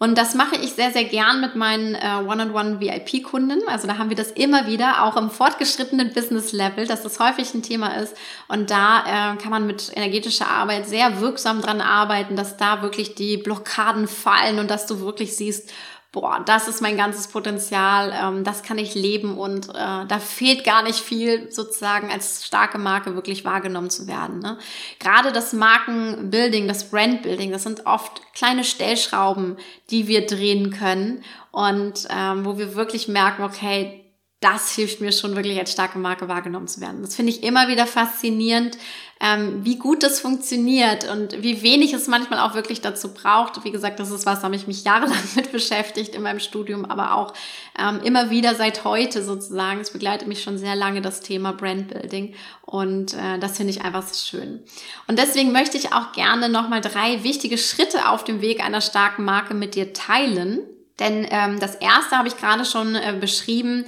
Und 0.01 0.17
das 0.17 0.33
mache 0.33 0.55
ich 0.55 0.71
sehr, 0.71 0.91
sehr 0.91 1.03
gern 1.03 1.41
mit 1.41 1.57
meinen 1.57 1.93
äh, 1.93 2.23
One-on-One-VIP-Kunden. 2.25 3.67
Also 3.67 3.85
da 3.85 3.97
haben 3.97 4.09
wir 4.09 4.15
das 4.15 4.31
immer 4.31 4.65
wieder, 4.65 5.03
auch 5.03 5.17
im 5.17 5.29
fortgeschrittenen 5.29 6.13
Business-Level, 6.13 6.87
dass 6.87 7.03
das 7.03 7.19
häufig 7.19 7.53
ein 7.53 7.63
Thema 7.63 7.97
ist. 7.97 8.15
Und 8.47 8.71
da 8.71 9.33
äh, 9.33 9.35
kann 9.35 9.51
man 9.51 9.67
mit 9.67 9.91
energetischer 9.93 10.47
Arbeit 10.47 10.87
sehr 10.87 11.19
wirksam 11.19 11.61
dran 11.61 11.81
arbeiten, 11.81 12.37
dass 12.37 12.55
da 12.55 12.81
wirklich 12.81 13.15
die 13.15 13.35
Blockaden 13.35 14.07
fallen 14.07 14.59
und 14.59 14.71
dass 14.71 14.87
du 14.87 15.01
wirklich 15.01 15.35
siehst, 15.35 15.69
boah, 16.11 16.41
das 16.43 16.67
ist 16.67 16.81
mein 16.81 16.97
ganzes 16.97 17.27
Potenzial, 17.27 18.11
ähm, 18.19 18.43
das 18.43 18.63
kann 18.63 18.77
ich 18.79 18.95
leben 18.95 19.37
und 19.37 19.69
äh, 19.69 19.73
da 19.73 20.19
fehlt 20.19 20.63
gar 20.63 20.81
nicht 20.81 20.99
viel 20.99 21.51
sozusagen 21.51 22.09
als 22.09 22.45
starke 22.45 22.79
Marke 22.79 23.13
wirklich 23.15 23.45
wahrgenommen 23.45 23.91
zu 23.91 24.07
werden. 24.07 24.39
Ne? 24.39 24.57
Gerade 24.99 25.31
das 25.31 25.53
Markenbuilding, 25.53 26.67
das 26.67 26.89
Brandbuilding, 26.89 27.51
das 27.51 27.63
sind 27.63 27.85
oft 27.85 28.21
kleine 28.33 28.63
Stellschrauben, 28.63 29.57
die 29.91 30.07
wir 30.07 30.25
drehen 30.25 30.71
können 30.71 31.23
und 31.51 32.07
ähm, 32.09 32.45
wo 32.45 32.57
wir 32.57 32.75
wirklich 32.75 33.07
merken, 33.07 33.43
okay, 33.43 34.08
das 34.41 34.71
hilft 34.71 35.01
mir 35.01 35.11
schon 35.11 35.35
wirklich 35.35 35.59
als 35.59 35.73
starke 35.73 35.99
Marke 35.99 36.29
wahrgenommen 36.29 36.67
zu 36.67 36.79
werden. 36.79 37.01
Das 37.01 37.15
finde 37.15 37.31
ich 37.33 37.43
immer 37.43 37.67
wieder 37.67 37.85
faszinierend, 37.85 38.77
ähm, 39.19 39.65
wie 39.65 39.77
gut 39.77 40.01
das 40.01 40.21
funktioniert 40.21 41.11
und 41.11 41.43
wie 41.43 41.61
wenig 41.61 41.91
es 41.91 42.07
manchmal 42.07 42.39
auch 42.39 42.55
wirklich 42.55 42.79
dazu 42.79 43.13
braucht. 43.13 43.61
Wie 43.65 43.71
gesagt, 43.71 43.99
das 43.99 44.11
ist 44.11 44.25
was, 44.25 44.39
da 44.39 44.45
habe 44.45 44.55
ich 44.55 44.65
mich 44.65 44.85
jahrelang 44.85 45.17
mit 45.35 45.51
beschäftigt 45.51 46.15
in 46.15 46.21
meinem 46.21 46.39
Studium, 46.39 46.85
aber 46.85 47.15
auch 47.15 47.33
ähm, 47.77 47.99
immer 48.01 48.29
wieder 48.29 48.55
seit 48.55 48.85
heute 48.85 49.25
sozusagen. 49.25 49.81
Es 49.81 49.91
begleitet 49.91 50.29
mich 50.29 50.41
schon 50.41 50.57
sehr 50.57 50.77
lange 50.77 51.01
das 51.01 51.19
Thema 51.19 51.51
Brandbuilding 51.51 52.33
und 52.61 53.15
äh, 53.15 53.39
das 53.39 53.57
finde 53.57 53.71
ich 53.71 53.81
einfach 53.81 54.03
so 54.03 54.15
schön. 54.15 54.63
Und 55.07 55.19
deswegen 55.19 55.51
möchte 55.51 55.77
ich 55.77 55.91
auch 55.91 56.13
gerne 56.13 56.47
nochmal 56.47 56.79
drei 56.79 57.25
wichtige 57.25 57.57
Schritte 57.57 58.07
auf 58.07 58.23
dem 58.23 58.39
Weg 58.39 58.63
einer 58.63 58.79
starken 58.79 59.25
Marke 59.25 59.53
mit 59.53 59.75
dir 59.75 59.91
teilen. 59.91 60.61
Denn 60.99 61.27
ähm, 61.29 61.59
das 61.59 61.75
erste 61.75 62.17
habe 62.17 62.29
ich 62.29 62.37
gerade 62.37 62.63
schon 62.63 62.95
äh, 62.95 63.17
beschrieben, 63.19 63.85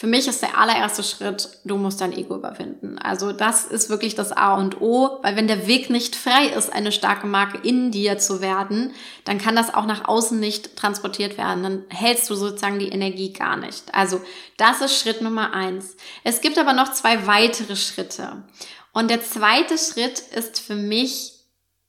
für 0.00 0.06
mich 0.06 0.26
ist 0.28 0.40
der 0.40 0.56
allererste 0.56 1.02
Schritt, 1.02 1.50
du 1.62 1.76
musst 1.76 2.00
dein 2.00 2.14
Ego 2.14 2.34
überwinden. 2.34 2.98
Also 2.98 3.32
das 3.32 3.66
ist 3.66 3.90
wirklich 3.90 4.14
das 4.14 4.32
A 4.32 4.54
und 4.54 4.80
O, 4.80 5.18
weil 5.20 5.36
wenn 5.36 5.46
der 5.46 5.66
Weg 5.66 5.90
nicht 5.90 6.16
frei 6.16 6.46
ist, 6.46 6.72
eine 6.72 6.90
starke 6.90 7.26
Marke 7.26 7.58
in 7.68 7.90
dir 7.90 8.16
zu 8.16 8.40
werden, 8.40 8.94
dann 9.26 9.36
kann 9.36 9.54
das 9.54 9.74
auch 9.74 9.84
nach 9.84 10.08
außen 10.08 10.40
nicht 10.40 10.74
transportiert 10.74 11.36
werden. 11.36 11.62
Dann 11.62 11.84
hältst 11.90 12.30
du 12.30 12.34
sozusagen 12.34 12.78
die 12.78 12.88
Energie 12.88 13.34
gar 13.34 13.58
nicht. 13.58 13.94
Also 13.94 14.22
das 14.56 14.80
ist 14.80 14.98
Schritt 14.98 15.20
Nummer 15.20 15.52
eins. 15.52 15.98
Es 16.24 16.40
gibt 16.40 16.56
aber 16.56 16.72
noch 16.72 16.94
zwei 16.94 17.26
weitere 17.26 17.76
Schritte. 17.76 18.42
Und 18.94 19.10
der 19.10 19.22
zweite 19.22 19.76
Schritt 19.76 20.20
ist 20.34 20.60
für 20.60 20.76
mich, 20.76 21.34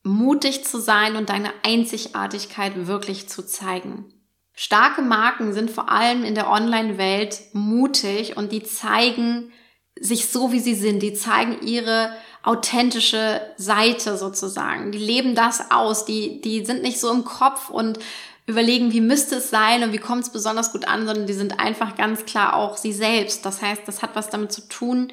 mutig 0.04 0.66
zu 0.66 0.82
sein 0.82 1.16
und 1.16 1.30
deine 1.30 1.54
Einzigartigkeit 1.64 2.88
wirklich 2.88 3.30
zu 3.30 3.46
zeigen. 3.46 4.11
Starke 4.54 5.02
Marken 5.02 5.54
sind 5.54 5.72
vor 5.72 5.90
allem 5.90 6.24
in 6.24 6.36
der 6.36 6.50
Online-Welt 6.50 7.42
mutig 7.54 8.38
und 8.38 8.52
die 8.52 8.64
zeigen 8.64 9.52
sich 10.00 10.30
so, 10.30 10.52
wie 10.52 10.60
sie 10.60 10.76
sind. 10.76 11.02
Die 11.02 11.14
zeigen 11.14 11.66
ihre 11.66 12.14
authentische 12.44 13.42
Seite 13.58 14.18
sozusagen. 14.18 14.92
Die 14.92 14.98
leben 14.98 15.36
das 15.36 15.72
aus. 15.72 16.06
Die, 16.06 16.42
die 16.42 16.66
sind 16.66 16.82
nicht 16.82 17.00
so 17.00 17.12
im 17.12 17.24
Kopf 17.24 17.70
und 17.70 18.00
überlegen, 18.48 18.92
wie 18.92 19.02
müsste 19.02 19.36
es 19.36 19.50
sein 19.50 19.84
und 19.84 19.94
wie 19.94 20.00
kommt 20.00 20.24
es 20.24 20.32
besonders 20.32 20.72
gut 20.72 20.88
an, 20.88 21.06
sondern 21.06 21.28
die 21.28 21.34
sind 21.34 21.60
einfach 21.60 21.96
ganz 21.96 22.26
klar 22.26 22.56
auch 22.56 22.78
sie 22.78 22.94
selbst. 22.94 23.46
Das 23.46 23.62
heißt, 23.62 23.84
das 23.86 24.02
hat 24.02 24.16
was 24.16 24.30
damit 24.30 24.52
zu 24.52 24.68
tun, 24.68 25.12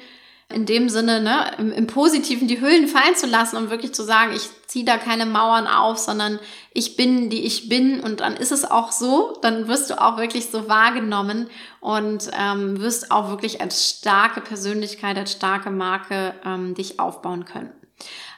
in 0.51 0.65
dem 0.65 0.89
Sinne, 0.89 1.21
ne, 1.21 1.51
im, 1.59 1.71
im 1.71 1.85
Positiven 1.85 2.47
die 2.47 2.59
Hüllen 2.59 2.87
fallen 2.87 3.15
zu 3.15 3.27
lassen 3.27 3.55
und 3.55 3.69
wirklich 3.69 3.93
zu 3.93 4.03
sagen, 4.03 4.33
ich 4.35 4.49
ziehe 4.65 4.85
da 4.85 4.97
keine 4.97 5.27
Mauern 5.27 5.67
auf, 5.67 5.99
sondern 5.99 6.39
ich 6.73 6.95
bin, 6.95 7.29
die 7.29 7.45
ich 7.45 7.69
bin 7.69 7.99
und 7.99 8.19
dann 8.19 8.35
ist 8.35 8.51
es 8.51 8.69
auch 8.69 8.91
so, 8.91 9.37
dann 9.43 9.67
wirst 9.67 9.91
du 9.91 10.01
auch 10.01 10.17
wirklich 10.17 10.47
so 10.47 10.67
wahrgenommen 10.67 11.49
und 11.81 12.31
ähm, 12.37 12.79
wirst 12.79 13.11
auch 13.11 13.29
wirklich 13.29 13.61
als 13.61 13.89
starke 13.89 14.41
Persönlichkeit, 14.41 15.17
als 15.17 15.33
starke 15.33 15.69
Marke 15.69 16.33
ähm, 16.43 16.73
dich 16.73 16.99
aufbauen 16.99 17.45
können. 17.45 17.71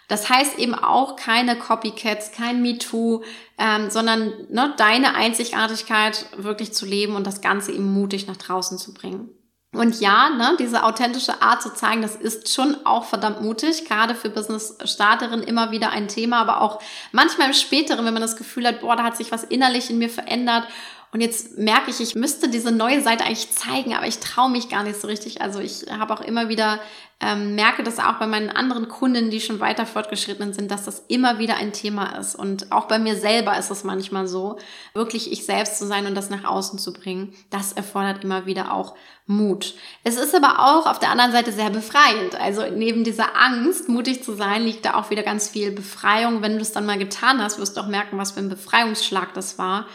Das 0.09 0.29
heißt 0.29 0.59
eben 0.59 0.75
auch 0.75 1.15
keine 1.15 1.57
Copycats, 1.57 2.33
kein 2.33 2.61
MeToo, 2.61 3.23
ähm, 3.57 3.89
sondern 3.89 4.33
ne, 4.49 4.73
deine 4.75 5.15
Einzigartigkeit 5.15 6.25
wirklich 6.35 6.73
zu 6.73 6.85
leben 6.85 7.15
und 7.15 7.25
das 7.25 7.39
Ganze 7.39 7.71
eben 7.71 7.93
mutig 7.93 8.27
nach 8.27 8.35
draußen 8.35 8.77
zu 8.77 8.93
bringen. 8.93 9.29
Und 9.73 10.01
ja, 10.01 10.29
ne, 10.29 10.57
diese 10.59 10.83
authentische 10.83 11.41
Art 11.41 11.61
zu 11.61 11.73
zeigen, 11.73 12.01
das 12.01 12.17
ist 12.17 12.53
schon 12.53 12.85
auch 12.85 13.05
verdammt 13.05 13.41
mutig, 13.41 13.85
gerade 13.85 14.15
für 14.15 14.29
Business-Starterinnen 14.29 15.43
immer 15.43 15.71
wieder 15.71 15.91
ein 15.91 16.09
Thema, 16.09 16.41
aber 16.41 16.59
auch 16.61 16.81
manchmal 17.13 17.47
im 17.47 17.53
späteren, 17.53 18.05
wenn 18.05 18.13
man 18.13 18.21
das 18.21 18.35
Gefühl 18.35 18.67
hat, 18.67 18.81
boah, 18.81 18.97
da 18.97 19.03
hat 19.03 19.15
sich 19.15 19.31
was 19.31 19.45
innerlich 19.45 19.89
in 19.89 19.97
mir 19.97 20.09
verändert 20.09 20.67
und 21.13 21.19
jetzt 21.19 21.57
merke 21.57 21.91
ich, 21.91 21.99
ich 21.99 22.15
müsste 22.15 22.47
diese 22.47 22.71
neue 22.71 23.01
Seite 23.01 23.25
eigentlich 23.25 23.51
zeigen, 23.51 23.93
aber 23.93 24.07
ich 24.07 24.19
traue 24.19 24.49
mich 24.49 24.69
gar 24.69 24.83
nicht 24.83 24.99
so 24.99 25.07
richtig. 25.07 25.41
Also 25.41 25.59
ich 25.59 25.85
habe 25.91 26.13
auch 26.13 26.21
immer 26.21 26.47
wieder, 26.47 26.79
ähm, 27.19 27.53
merke 27.55 27.83
das 27.83 27.99
auch 27.99 28.13
bei 28.13 28.27
meinen 28.27 28.49
anderen 28.49 28.87
Kunden, 28.87 29.29
die 29.29 29.41
schon 29.41 29.59
weiter 29.59 29.85
fortgeschritten 29.85 30.53
sind, 30.53 30.71
dass 30.71 30.85
das 30.85 31.03
immer 31.09 31.37
wieder 31.37 31.57
ein 31.57 31.73
Thema 31.73 32.17
ist. 32.17 32.35
Und 32.35 32.71
auch 32.71 32.85
bei 32.85 32.97
mir 32.97 33.17
selber 33.17 33.57
ist 33.57 33.69
es 33.71 33.83
manchmal 33.83 34.25
so, 34.25 34.57
wirklich 34.93 35.33
ich 35.33 35.45
selbst 35.45 35.77
zu 35.77 35.85
sein 35.85 36.05
und 36.05 36.15
das 36.15 36.29
nach 36.29 36.45
außen 36.45 36.79
zu 36.79 36.93
bringen. 36.93 37.33
Das 37.49 37.73
erfordert 37.73 38.23
immer 38.23 38.45
wieder 38.45 38.73
auch 38.73 38.95
Mut. 39.25 39.75
Es 40.05 40.17
ist 40.17 40.33
aber 40.33 40.59
auch 40.59 40.85
auf 40.85 40.99
der 40.99 41.11
anderen 41.11 41.33
Seite 41.33 41.51
sehr 41.51 41.69
befreiend. 41.69 42.35
Also 42.39 42.63
neben 42.73 43.03
dieser 43.03 43.37
Angst, 43.37 43.89
mutig 43.89 44.23
zu 44.23 44.33
sein, 44.33 44.63
liegt 44.63 44.85
da 44.85 44.95
auch 44.95 45.09
wieder 45.09 45.23
ganz 45.23 45.49
viel 45.49 45.71
Befreiung. 45.71 46.41
Wenn 46.41 46.55
du 46.55 46.61
es 46.61 46.71
dann 46.71 46.85
mal 46.85 46.97
getan 46.97 47.41
hast, 47.43 47.59
wirst 47.59 47.75
du 47.75 47.81
auch 47.81 47.87
merken, 47.87 48.17
was 48.17 48.31
für 48.31 48.39
ein 48.39 48.49
Befreiungsschlag 48.49 49.33
das 49.33 49.57
war. 49.57 49.87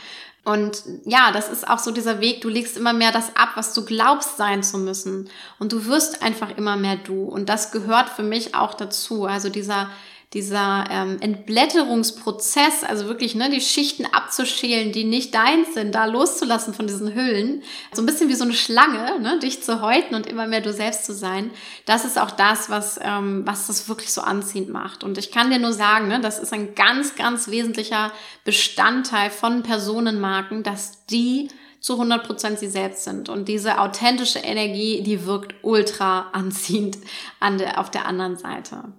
Und 0.47 0.85
ja, 1.05 1.33
das 1.33 1.49
ist 1.49 1.67
auch 1.67 1.81
so 1.81 1.91
dieser 1.91 2.21
Weg, 2.21 2.41
du 2.41 2.49
legst 2.49 2.77
immer 2.77 2.93
mehr 2.93 3.11
das 3.11 3.35
ab, 3.35 3.51
was 3.57 3.75
du 3.75 3.85
glaubst 3.85 4.37
sein 4.37 4.63
zu 4.63 4.79
müssen. 4.79 5.29
Und 5.59 5.73
du 5.73 5.87
wirst 5.87 6.23
einfach 6.23 6.57
immer 6.57 6.77
mehr 6.77 6.95
du. 6.95 7.25
Und 7.25 7.49
das 7.49 7.73
gehört 7.73 8.09
für 8.09 8.23
mich 8.23 8.55
auch 8.55 8.75
dazu. 8.75 9.25
Also 9.25 9.49
dieser 9.49 9.91
dieser 10.33 10.85
ähm, 10.91 11.19
Entblätterungsprozess, 11.21 12.83
also 12.83 13.07
wirklich 13.07 13.37
ne, 13.37 13.49
die 13.49 13.61
Schichten 13.61 14.07
abzuschälen, 14.07 14.91
die 14.91 15.05
nicht 15.05 15.35
deins 15.35 15.75
sind, 15.75 15.95
da 15.95 16.05
loszulassen 16.07 16.75
von 16.75 16.89
diesen 16.89 17.15
Hüllen, 17.15 17.63
so 17.93 18.03
ein 18.03 18.07
bisschen 18.07 18.29
wie 18.29 18.35
so 18.35 18.45
eine 18.45 18.53
Schlange, 18.53 19.21
ne, 19.21 19.39
dich 19.39 19.63
zu 19.63 19.81
häuten 19.81 20.17
und 20.17 20.27
immer 20.27 20.49
mehr 20.49 20.61
du 20.61 20.73
selbst 20.73 21.07
zu 21.07 21.15
sein, 21.15 21.51
das 21.85 22.05
ist 22.05 22.19
auch 22.19 22.33
das, 22.33 22.69
was, 22.69 22.99
ähm, 23.03 23.43
was 23.47 23.69
das 23.69 23.89
wirklich 23.89 24.13
so 24.13 24.21
anziehend 24.21 24.69
macht. 24.69 25.05
Und 25.05 25.17
ich 25.17 25.31
kann 25.31 25.51
dir 25.51 25.61
nur 25.61 25.73
sagen, 25.73 26.09
ne, 26.09 26.21
das 26.21 26.41
ist 26.41 26.53
ein 26.53 26.75
ganz, 26.75 27.15
ganz 27.15 27.49
wesentlicher 27.49 28.11
Bestandteil 28.45 29.31
von 29.31 29.63
Personenmarken, 29.63 30.65
dass 30.65 31.07
die 31.07 31.49
zu 31.79 31.93
100 31.93 32.27
Prozent 32.27 32.59
sie 32.59 32.69
selbst 32.69 33.05
sind. 33.05 33.29
Und 33.29 33.47
diese 33.47 33.79
authentische 33.81 34.41
Energie, 34.41 35.03
die 35.05 35.25
wirkt 35.25 35.55
ultra 35.63 36.31
anziehend 36.33 36.99
an 37.39 37.59
der, 37.59 37.79
auf 37.79 37.93
der 37.93 38.07
anderen 38.07 38.37
Seite. 38.37 38.93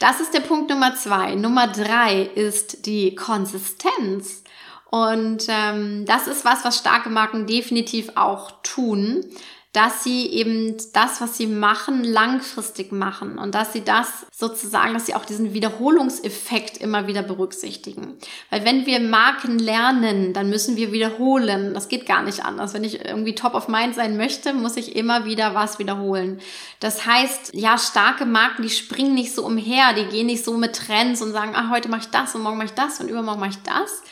Das 0.00 0.18
ist 0.18 0.32
der 0.32 0.40
Punkt 0.40 0.70
Nummer 0.70 0.94
zwei. 0.96 1.34
Nummer 1.34 1.68
drei 1.68 2.22
ist 2.22 2.86
die 2.86 3.14
Konsistenz. 3.14 4.42
Und 4.90 5.44
ähm, 5.48 6.04
das 6.06 6.26
ist 6.26 6.44
was, 6.44 6.64
was 6.64 6.78
starke 6.78 7.10
Marken 7.10 7.46
definitiv 7.46 8.10
auch 8.16 8.50
tun 8.62 9.24
dass 9.72 10.02
sie 10.02 10.26
eben 10.26 10.76
das, 10.92 11.20
was 11.20 11.36
sie 11.36 11.46
machen, 11.46 12.02
langfristig 12.02 12.90
machen 12.90 13.38
und 13.38 13.54
dass 13.54 13.72
sie 13.72 13.84
das 13.84 14.26
sozusagen, 14.32 14.94
dass 14.94 15.06
sie 15.06 15.14
auch 15.14 15.24
diesen 15.24 15.54
Wiederholungseffekt 15.54 16.78
immer 16.78 17.06
wieder 17.06 17.22
berücksichtigen. 17.22 18.18
Weil 18.50 18.64
wenn 18.64 18.84
wir 18.86 18.98
Marken 18.98 19.60
lernen, 19.60 20.32
dann 20.32 20.50
müssen 20.50 20.76
wir 20.76 20.90
wiederholen. 20.90 21.72
Das 21.72 21.88
geht 21.88 22.04
gar 22.04 22.24
nicht 22.24 22.44
anders. 22.44 22.74
Wenn 22.74 22.82
ich 22.82 23.04
irgendwie 23.04 23.36
top 23.36 23.54
of 23.54 23.68
mind 23.68 23.94
sein 23.94 24.16
möchte, 24.16 24.54
muss 24.54 24.76
ich 24.76 24.96
immer 24.96 25.24
wieder 25.24 25.54
was 25.54 25.78
wiederholen. 25.78 26.40
Das 26.80 27.06
heißt, 27.06 27.54
ja, 27.54 27.78
starke 27.78 28.26
Marken, 28.26 28.62
die 28.62 28.70
springen 28.70 29.14
nicht 29.14 29.32
so 29.32 29.46
umher, 29.46 29.92
die 29.94 30.06
gehen 30.06 30.26
nicht 30.26 30.44
so 30.44 30.56
mit 30.56 30.74
Trends 30.74 31.22
und 31.22 31.30
sagen, 31.30 31.52
ah, 31.54 31.70
heute 31.70 31.88
mache 31.88 32.00
ich 32.00 32.10
das 32.10 32.34
und 32.34 32.42
morgen 32.42 32.56
mache 32.56 32.66
ich 32.66 32.74
das 32.74 32.98
und 32.98 33.08
übermorgen 33.08 33.40
mache 33.40 33.50
ich 33.50 33.62
das, 33.62 34.02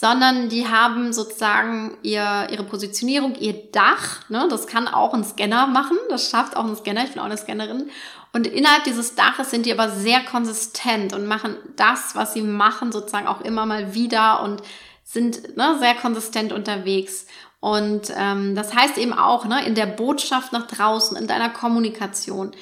sondern 0.00 0.48
die 0.48 0.66
haben 0.66 1.12
sozusagen 1.12 1.98
ihr, 2.02 2.48
ihre 2.50 2.64
Positionierung, 2.64 3.34
ihr 3.34 3.52
Dach. 3.70 4.26
Ne? 4.30 4.46
Das 4.48 4.66
kann 4.66 4.88
auch 4.88 5.12
ein 5.12 5.24
Scanner 5.24 5.66
machen, 5.66 5.98
das 6.08 6.30
schafft 6.30 6.56
auch 6.56 6.64
ein 6.64 6.74
Scanner, 6.74 7.04
ich 7.04 7.10
bin 7.10 7.20
auch 7.20 7.26
eine 7.26 7.36
Scannerin. 7.36 7.90
Und 8.32 8.46
innerhalb 8.46 8.84
dieses 8.84 9.14
Daches 9.14 9.50
sind 9.50 9.66
die 9.66 9.72
aber 9.74 9.90
sehr 9.90 10.20
konsistent 10.20 11.12
und 11.12 11.26
machen 11.26 11.54
das, 11.76 12.14
was 12.14 12.32
sie 12.32 12.40
machen, 12.40 12.92
sozusagen 12.92 13.26
auch 13.26 13.42
immer 13.42 13.66
mal 13.66 13.92
wieder 13.92 14.42
und 14.42 14.62
sind 15.04 15.58
ne, 15.58 15.76
sehr 15.78 15.94
konsistent 15.96 16.54
unterwegs. 16.54 17.26
Und 17.60 18.10
ähm, 18.16 18.54
das 18.54 18.74
heißt 18.74 18.96
eben 18.96 19.12
auch, 19.12 19.44
ne, 19.44 19.66
in 19.66 19.74
der 19.74 19.84
Botschaft 19.84 20.54
nach 20.54 20.66
draußen, 20.66 21.14
in 21.18 21.26
deiner 21.26 21.50
Kommunikation, 21.50 22.52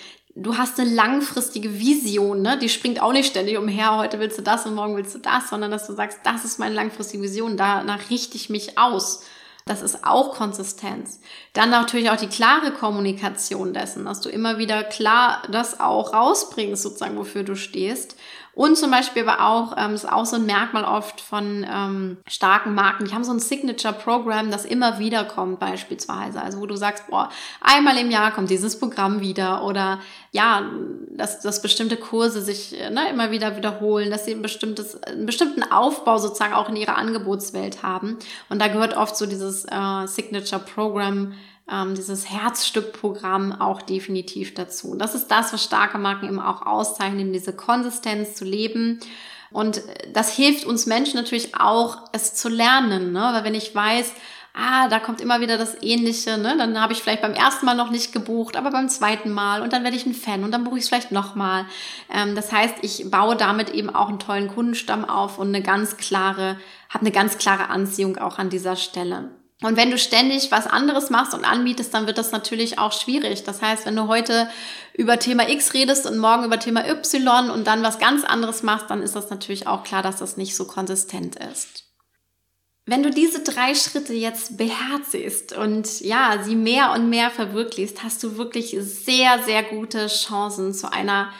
du 0.41 0.57
hast 0.57 0.79
eine 0.79 0.95
langfristige 0.95 1.79
Vision, 1.79 2.43
ne? 2.43 2.59
Die 2.59 2.69
springt 2.69 3.03
auch 3.03 3.13
nicht 3.13 3.29
ständig 3.29 3.59
umher, 3.59 3.97
heute 3.97 4.21
willst 4.21 4.39
du 4.39 4.43
das 4.43 4.67
und 4.67 4.75
morgen 4.75 4.97
willst 4.97 5.15
du 5.15 5.19
das, 5.19 5.49
sondern 5.51 5.71
dass 5.71 5.87
du 5.87 5.95
sagst, 5.95 6.21
das 6.25 6.45
ist 6.45 6.59
meine 6.59 6.75
langfristige 6.75 7.23
Vision, 7.23 7.57
danach 7.57 8.11
richte 8.11 8.37
ich 8.37 8.49
mich 8.49 8.79
aus. 8.79 9.25
Das 9.67 9.83
ist 9.83 10.05
auch 10.05 10.35
Konsistenz. 10.35 11.21
Dann 11.53 11.69
natürlich 11.69 12.11
auch 12.11 12.17
die 12.17 12.29
klare 12.29 12.73
Kommunikation 12.73 13.75
dessen, 13.75 14.07
dass 14.07 14.23
du 14.23 14.31
immer 14.31 14.57
wieder 14.57 14.83
klar 14.83 15.43
das 15.51 15.79
auch 15.79 16.15
rausbringst, 16.15 16.83
sozusagen, 16.83 17.19
wofür 17.19 17.43
du 17.43 17.55
stehst. 17.55 18.17
Und 18.59 18.77
zum 18.77 18.91
Beispiel 18.91 19.23
aber 19.23 19.47
auch, 19.47 19.77
ähm, 19.77 19.95
ist 19.95 20.11
auch 20.11 20.27
so 20.27 20.35
ein 20.35 20.45
Merkmal 20.45 20.83
oft 20.83 21.21
von 21.21 21.65
ähm, 21.73 22.17
starken 22.27 22.75
Marken, 22.75 23.05
die 23.05 23.15
haben 23.15 23.23
so 23.23 23.31
ein 23.31 23.39
Signature-Programm, 23.39 24.51
das 24.51 24.65
immer 24.65 24.99
wieder 24.99 25.23
kommt 25.23 25.61
beispielsweise. 25.61 26.43
Also 26.43 26.59
wo 26.59 26.67
du 26.67 26.75
sagst, 26.75 27.07
boah, 27.07 27.29
einmal 27.61 27.97
im 27.99 28.11
Jahr 28.11 28.33
kommt 28.33 28.51
dieses 28.51 28.77
Programm 28.77 29.21
wieder 29.21 29.63
oder 29.63 30.01
ja, 30.33 30.69
dass, 31.11 31.39
dass 31.39 31.63
bestimmte 31.63 31.97
Kurse 31.97 32.43
sich 32.43 32.73
ne, 32.73 33.09
immer 33.11 33.31
wieder 33.31 33.57
wiederholen, 33.57 34.11
dass 34.11 34.25
sie 34.25 34.33
ein 34.33 34.43
bestimmtes, 34.43 35.01
einen 35.05 35.27
bestimmten 35.27 35.63
Aufbau 35.63 36.19
sozusagen 36.19 36.55
auch 36.55 36.69
in 36.69 36.75
ihrer 36.75 36.97
Angebotswelt 36.97 37.85
haben. 37.85 38.19
Und 38.49 38.61
da 38.61 38.67
gehört 38.67 38.97
oft 38.97 39.17
so 39.17 39.27
dieses 39.27 39.67
äh, 39.67 40.07
Signature-Programm 40.09 41.35
ähm, 41.71 41.95
dieses 41.95 42.31
Herzstückprogramm 42.31 43.61
auch 43.61 43.83
definitiv 43.83 44.55
dazu. 44.55 44.95
Das 44.97 45.15
ist 45.15 45.29
das, 45.29 45.53
was 45.53 45.63
starke 45.63 45.99
Marken 45.99 46.27
eben 46.27 46.41
auch 46.41 46.65
auszeichnen, 46.65 47.33
diese 47.33 47.53
Konsistenz 47.55 48.35
zu 48.35 48.45
leben. 48.45 49.01
Und 49.51 49.83
das 50.13 50.35
hilft 50.35 50.65
uns 50.65 50.87
Menschen 50.87 51.17
natürlich 51.17 51.55
auch, 51.55 51.99
es 52.13 52.35
zu 52.35 52.49
lernen. 52.49 53.13
Ne? 53.13 53.31
Weil 53.33 53.45
wenn 53.45 53.55
ich 53.55 53.75
weiß, 53.75 54.13
ah, 54.55 54.89
da 54.89 54.99
kommt 54.99 55.21
immer 55.21 55.41
wieder 55.41 55.57
das 55.57 55.81
Ähnliche, 55.83 56.37
ne? 56.37 56.55
dann 56.59 56.81
habe 56.81 56.93
ich 56.93 57.03
vielleicht 57.03 57.23
beim 57.23 57.33
ersten 57.33 57.65
Mal 57.65 57.75
noch 57.75 57.91
nicht 57.91 58.13
gebucht, 58.13 58.57
aber 58.57 58.71
beim 58.71 58.89
zweiten 58.89 59.31
Mal 59.31 59.63
und 59.63 59.73
dann 59.73 59.85
werde 59.85 59.97
ich 59.97 60.05
ein 60.05 60.15
Fan 60.15 60.45
und 60.45 60.51
dann 60.51 60.65
buche 60.65 60.79
ich 60.79 60.83
es 60.83 60.89
vielleicht 60.89 61.13
nochmal. 61.13 61.65
Ähm, 62.13 62.35
das 62.35 62.53
heißt, 62.53 62.77
ich 62.83 63.11
baue 63.11 63.37
damit 63.37 63.71
eben 63.71 63.95
auch 63.95 64.09
einen 64.09 64.19
tollen 64.19 64.49
Kundenstamm 64.49 65.09
auf 65.09 65.39
und 65.39 65.49
eine 65.49 65.63
ganz 65.63 65.97
klare, 65.97 66.59
habe 66.89 67.07
eine 67.07 67.13
ganz 67.13 67.39
klare 67.39 67.71
Anziehung 67.71 68.19
auch 68.19 68.39
an 68.39 68.51
dieser 68.51 68.77
Stelle. 68.77 69.31
Und 69.63 69.77
wenn 69.77 69.91
du 69.91 69.99
ständig 69.99 70.53
was 70.53 70.69
anderes 70.69 71.11
machst 71.11 71.35
und 71.35 71.45
anbietest, 71.45 71.93
dann 71.93 72.07
wird 72.07 72.17
das 72.17 72.31
natürlich 72.31 72.79
auch 72.79 72.93
schwierig. 72.93 73.43
Das 73.43 73.61
heißt, 73.61 73.87
wenn 73.87 73.97
du 73.97 74.07
heute 74.07 74.49
über 74.95 75.19
Thema 75.19 75.49
X 75.49 75.75
redest 75.75 76.07
und 76.07 76.19
morgen 76.19 76.45
über 76.45 76.61
Thema 76.61 76.89
Y 76.89 77.51
und 77.51 77.67
dann 77.67 77.83
was 77.83 77.99
ganz 77.99 78.25
anderes 78.25 78.63
machst, 78.63 78.89
dann 78.89 79.03
ist 79.03 79.17
das 79.17 79.31
natürlich 79.31 79.67
auch 79.67 79.83
klar, 79.83 80.03
dass 80.03 80.19
das 80.19 80.37
nicht 80.37 80.55
so 80.55 80.65
konsistent 80.65 81.37
ist. 81.37 81.85
Wenn 82.87 83.03
du 83.03 83.11
diese 83.11 83.43
drei 83.43 83.75
Schritte 83.75 84.15
jetzt 84.15 84.57
beherzigst 84.57 85.53
und 85.53 86.01
ja, 86.01 86.39
sie 86.43 86.57
mehr 86.57 86.93
und 86.93 87.11
mehr 87.11 87.31
verwirklichst, 87.31 88.03
hast 88.03 88.23
du 88.23 88.39
wirklich 88.39 88.77
sehr, 88.81 89.43
sehr 89.43 89.65
gute 89.65 90.07
Chancen 90.07 90.73
zu 90.73 90.91
einer 90.91 91.33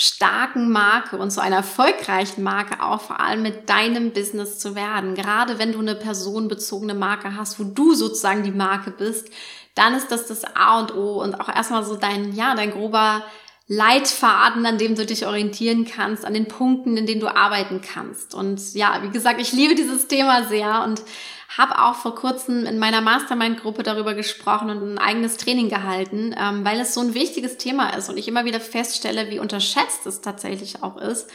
starken 0.00 0.70
Marke 0.70 1.16
und 1.16 1.32
zu 1.32 1.42
einer 1.42 1.56
erfolgreichen 1.56 2.44
Marke 2.44 2.80
auch 2.80 3.00
vor 3.00 3.18
allem 3.18 3.42
mit 3.42 3.68
deinem 3.68 4.12
Business 4.12 4.60
zu 4.60 4.76
werden. 4.76 5.16
Gerade 5.16 5.58
wenn 5.58 5.72
du 5.72 5.80
eine 5.80 5.96
personenbezogene 5.96 6.94
Marke 6.94 7.34
hast, 7.34 7.58
wo 7.58 7.64
du 7.64 7.94
sozusagen 7.94 8.44
die 8.44 8.52
Marke 8.52 8.92
bist, 8.92 9.28
dann 9.74 9.94
ist 9.94 10.12
das 10.12 10.28
das 10.28 10.44
A 10.54 10.78
und 10.78 10.94
O 10.94 11.20
und 11.20 11.40
auch 11.40 11.48
erstmal 11.48 11.82
so 11.82 11.96
dein, 11.96 12.32
ja, 12.32 12.54
dein 12.54 12.70
grober 12.70 13.24
Leitfaden, 13.66 14.64
an 14.66 14.78
dem 14.78 14.94
du 14.94 15.04
dich 15.04 15.26
orientieren 15.26 15.84
kannst, 15.84 16.24
an 16.24 16.32
den 16.32 16.46
Punkten, 16.46 16.96
in 16.96 17.06
denen 17.06 17.20
du 17.20 17.26
arbeiten 17.26 17.80
kannst. 17.80 18.36
Und 18.36 18.74
ja, 18.74 19.02
wie 19.02 19.10
gesagt, 19.10 19.40
ich 19.40 19.52
liebe 19.52 19.74
dieses 19.74 20.06
Thema 20.06 20.44
sehr 20.44 20.84
und 20.84 21.02
habe 21.48 21.82
auch 21.82 21.94
vor 21.94 22.14
kurzem 22.14 22.66
in 22.66 22.78
meiner 22.78 23.00
Mastermind-Gruppe 23.00 23.82
darüber 23.82 24.14
gesprochen 24.14 24.70
und 24.70 24.82
ein 24.82 24.98
eigenes 24.98 25.38
Training 25.38 25.68
gehalten, 25.68 26.34
ähm, 26.38 26.64
weil 26.64 26.78
es 26.78 26.92
so 26.92 27.00
ein 27.00 27.14
wichtiges 27.14 27.56
Thema 27.56 27.90
ist 27.96 28.10
und 28.10 28.18
ich 28.18 28.28
immer 28.28 28.44
wieder 28.44 28.60
feststelle, 28.60 29.30
wie 29.30 29.38
unterschätzt 29.38 30.06
es 30.06 30.20
tatsächlich 30.20 30.82
auch 30.82 30.98
ist. 30.98 31.30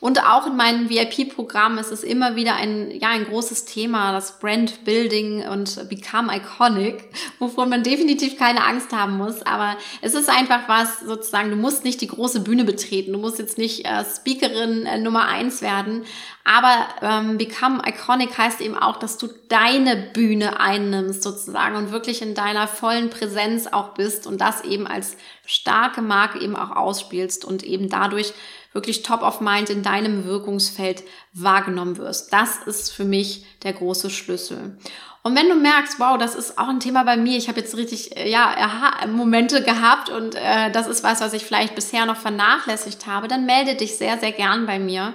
Und 0.00 0.22
auch 0.24 0.46
in 0.46 0.56
meinem 0.56 0.90
VIP-Programm 0.90 1.78
ist 1.78 1.90
es 1.90 2.02
immer 2.02 2.36
wieder 2.36 2.56
ein, 2.56 2.90
ja, 2.90 3.08
ein 3.08 3.24
großes 3.24 3.64
Thema, 3.64 4.12
das 4.12 4.38
Brand 4.38 4.84
Building 4.84 5.46
und 5.48 5.88
Become 5.88 6.34
Iconic, 6.36 7.08
wovon 7.38 7.68
man 7.68 7.82
definitiv 7.82 8.38
keine 8.38 8.64
Angst 8.64 8.92
haben 8.92 9.16
muss. 9.16 9.42
Aber 9.42 9.76
es 10.02 10.14
ist 10.14 10.28
einfach 10.28 10.68
was, 10.68 11.00
sozusagen, 11.00 11.50
du 11.50 11.56
musst 11.56 11.84
nicht 11.84 12.00
die 12.00 12.08
große 12.08 12.40
Bühne 12.40 12.64
betreten. 12.64 13.12
Du 13.12 13.18
musst 13.18 13.38
jetzt 13.38 13.58
nicht 13.58 13.84
äh, 13.86 14.04
Speakerin 14.04 14.86
äh, 14.86 14.98
Nummer 14.98 15.26
eins 15.26 15.62
werden. 15.62 16.04
Aber 16.44 16.88
ähm, 17.00 17.38
Become 17.38 17.82
Iconic 17.86 18.36
heißt 18.36 18.60
eben 18.60 18.76
auch, 18.76 18.98
dass 18.98 19.16
du 19.16 19.28
deine 19.48 19.96
Bühne 19.96 20.60
einnimmst 20.60 21.22
sozusagen 21.22 21.76
und 21.76 21.90
wirklich 21.90 22.20
in 22.20 22.34
deiner 22.34 22.68
vollen 22.68 23.08
Präsenz 23.08 23.66
auch 23.66 23.94
bist 23.94 24.26
und 24.26 24.40
das 24.42 24.62
eben 24.62 24.86
als 24.86 25.16
starke 25.46 26.02
Marke 26.02 26.40
eben 26.40 26.54
auch 26.54 26.76
ausspielst 26.76 27.46
und 27.46 27.62
eben 27.62 27.88
dadurch 27.88 28.34
wirklich 28.74 29.02
top 29.02 29.22
of 29.22 29.40
mind 29.40 29.70
in 29.70 29.82
deinem 29.82 30.26
Wirkungsfeld 30.26 31.04
wahrgenommen 31.32 31.96
wirst. 31.96 32.32
Das 32.32 32.58
ist 32.66 32.92
für 32.92 33.04
mich 33.04 33.46
der 33.62 33.72
große 33.72 34.10
Schlüssel. 34.10 34.76
Und 35.22 35.34
wenn 35.34 35.48
du 35.48 35.54
merkst, 35.54 35.98
wow, 36.00 36.18
das 36.18 36.34
ist 36.34 36.58
auch 36.58 36.68
ein 36.68 36.80
Thema 36.80 37.02
bei 37.04 37.16
mir, 37.16 37.38
ich 37.38 37.48
habe 37.48 37.58
jetzt 37.58 37.78
richtig, 37.78 38.14
äh, 38.14 38.28
ja, 38.28 38.54
Aha-Momente 38.58 39.62
gehabt 39.62 40.10
und 40.10 40.34
äh, 40.34 40.70
das 40.70 40.86
ist 40.86 41.02
was, 41.02 41.22
was 41.22 41.32
ich 41.32 41.46
vielleicht 41.46 41.74
bisher 41.74 42.04
noch 42.04 42.18
vernachlässigt 42.18 43.06
habe, 43.06 43.26
dann 43.26 43.46
melde 43.46 43.74
dich 43.74 43.96
sehr, 43.96 44.18
sehr 44.18 44.32
gern 44.32 44.66
bei 44.66 44.78
mir 44.78 45.14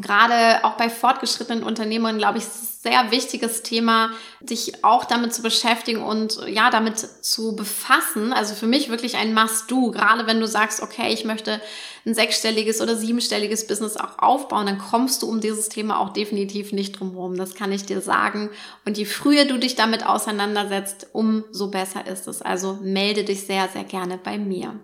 gerade 0.00 0.64
auch 0.64 0.76
bei 0.76 0.88
fortgeschrittenen 0.88 1.62
Unternehmern, 1.62 2.18
glaube 2.18 2.38
ich, 2.38 2.44
sehr 2.44 3.10
wichtiges 3.10 3.62
Thema, 3.62 4.10
sich 4.44 4.84
auch 4.84 5.04
damit 5.04 5.34
zu 5.34 5.42
beschäftigen 5.42 6.02
und 6.02 6.38
ja, 6.46 6.70
damit 6.70 6.98
zu 6.98 7.56
befassen. 7.56 8.32
Also 8.32 8.54
für 8.54 8.66
mich 8.66 8.88
wirklich 8.88 9.16
ein 9.16 9.34
Must-Do. 9.34 9.90
Gerade 9.90 10.26
wenn 10.26 10.38
du 10.38 10.46
sagst, 10.46 10.80
okay, 10.80 11.12
ich 11.12 11.24
möchte 11.24 11.60
ein 12.04 12.14
sechsstelliges 12.14 12.80
oder 12.80 12.94
siebenstelliges 12.94 13.66
Business 13.66 13.96
auch 13.96 14.18
aufbauen, 14.18 14.66
dann 14.66 14.78
kommst 14.78 15.22
du 15.22 15.28
um 15.28 15.40
dieses 15.40 15.68
Thema 15.68 15.98
auch 15.98 16.12
definitiv 16.12 16.72
nicht 16.72 17.00
drum 17.00 17.12
herum. 17.12 17.36
Das 17.36 17.54
kann 17.54 17.72
ich 17.72 17.86
dir 17.86 18.00
sagen. 18.00 18.50
Und 18.84 18.96
je 18.96 19.04
früher 19.04 19.46
du 19.46 19.58
dich 19.58 19.74
damit 19.74 20.06
auseinandersetzt, 20.06 21.08
umso 21.12 21.68
besser 21.68 22.06
ist 22.06 22.28
es. 22.28 22.40
Also 22.40 22.78
melde 22.82 23.24
dich 23.24 23.46
sehr, 23.46 23.68
sehr 23.68 23.84
gerne 23.84 24.18
bei 24.18 24.38
mir. 24.38 24.78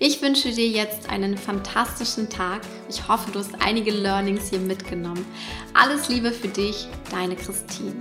Ich 0.00 0.22
wünsche 0.22 0.52
dir 0.52 0.68
jetzt 0.68 1.10
einen 1.10 1.36
fantastischen 1.36 2.28
Tag. 2.28 2.62
Ich 2.88 3.08
hoffe, 3.08 3.32
du 3.32 3.40
hast 3.40 3.50
einige 3.58 3.90
Learnings 3.90 4.48
hier 4.48 4.60
mitgenommen. 4.60 5.26
Alles 5.74 6.08
Liebe 6.08 6.30
für 6.30 6.46
dich, 6.46 6.86
deine 7.10 7.34
Christine. 7.34 7.96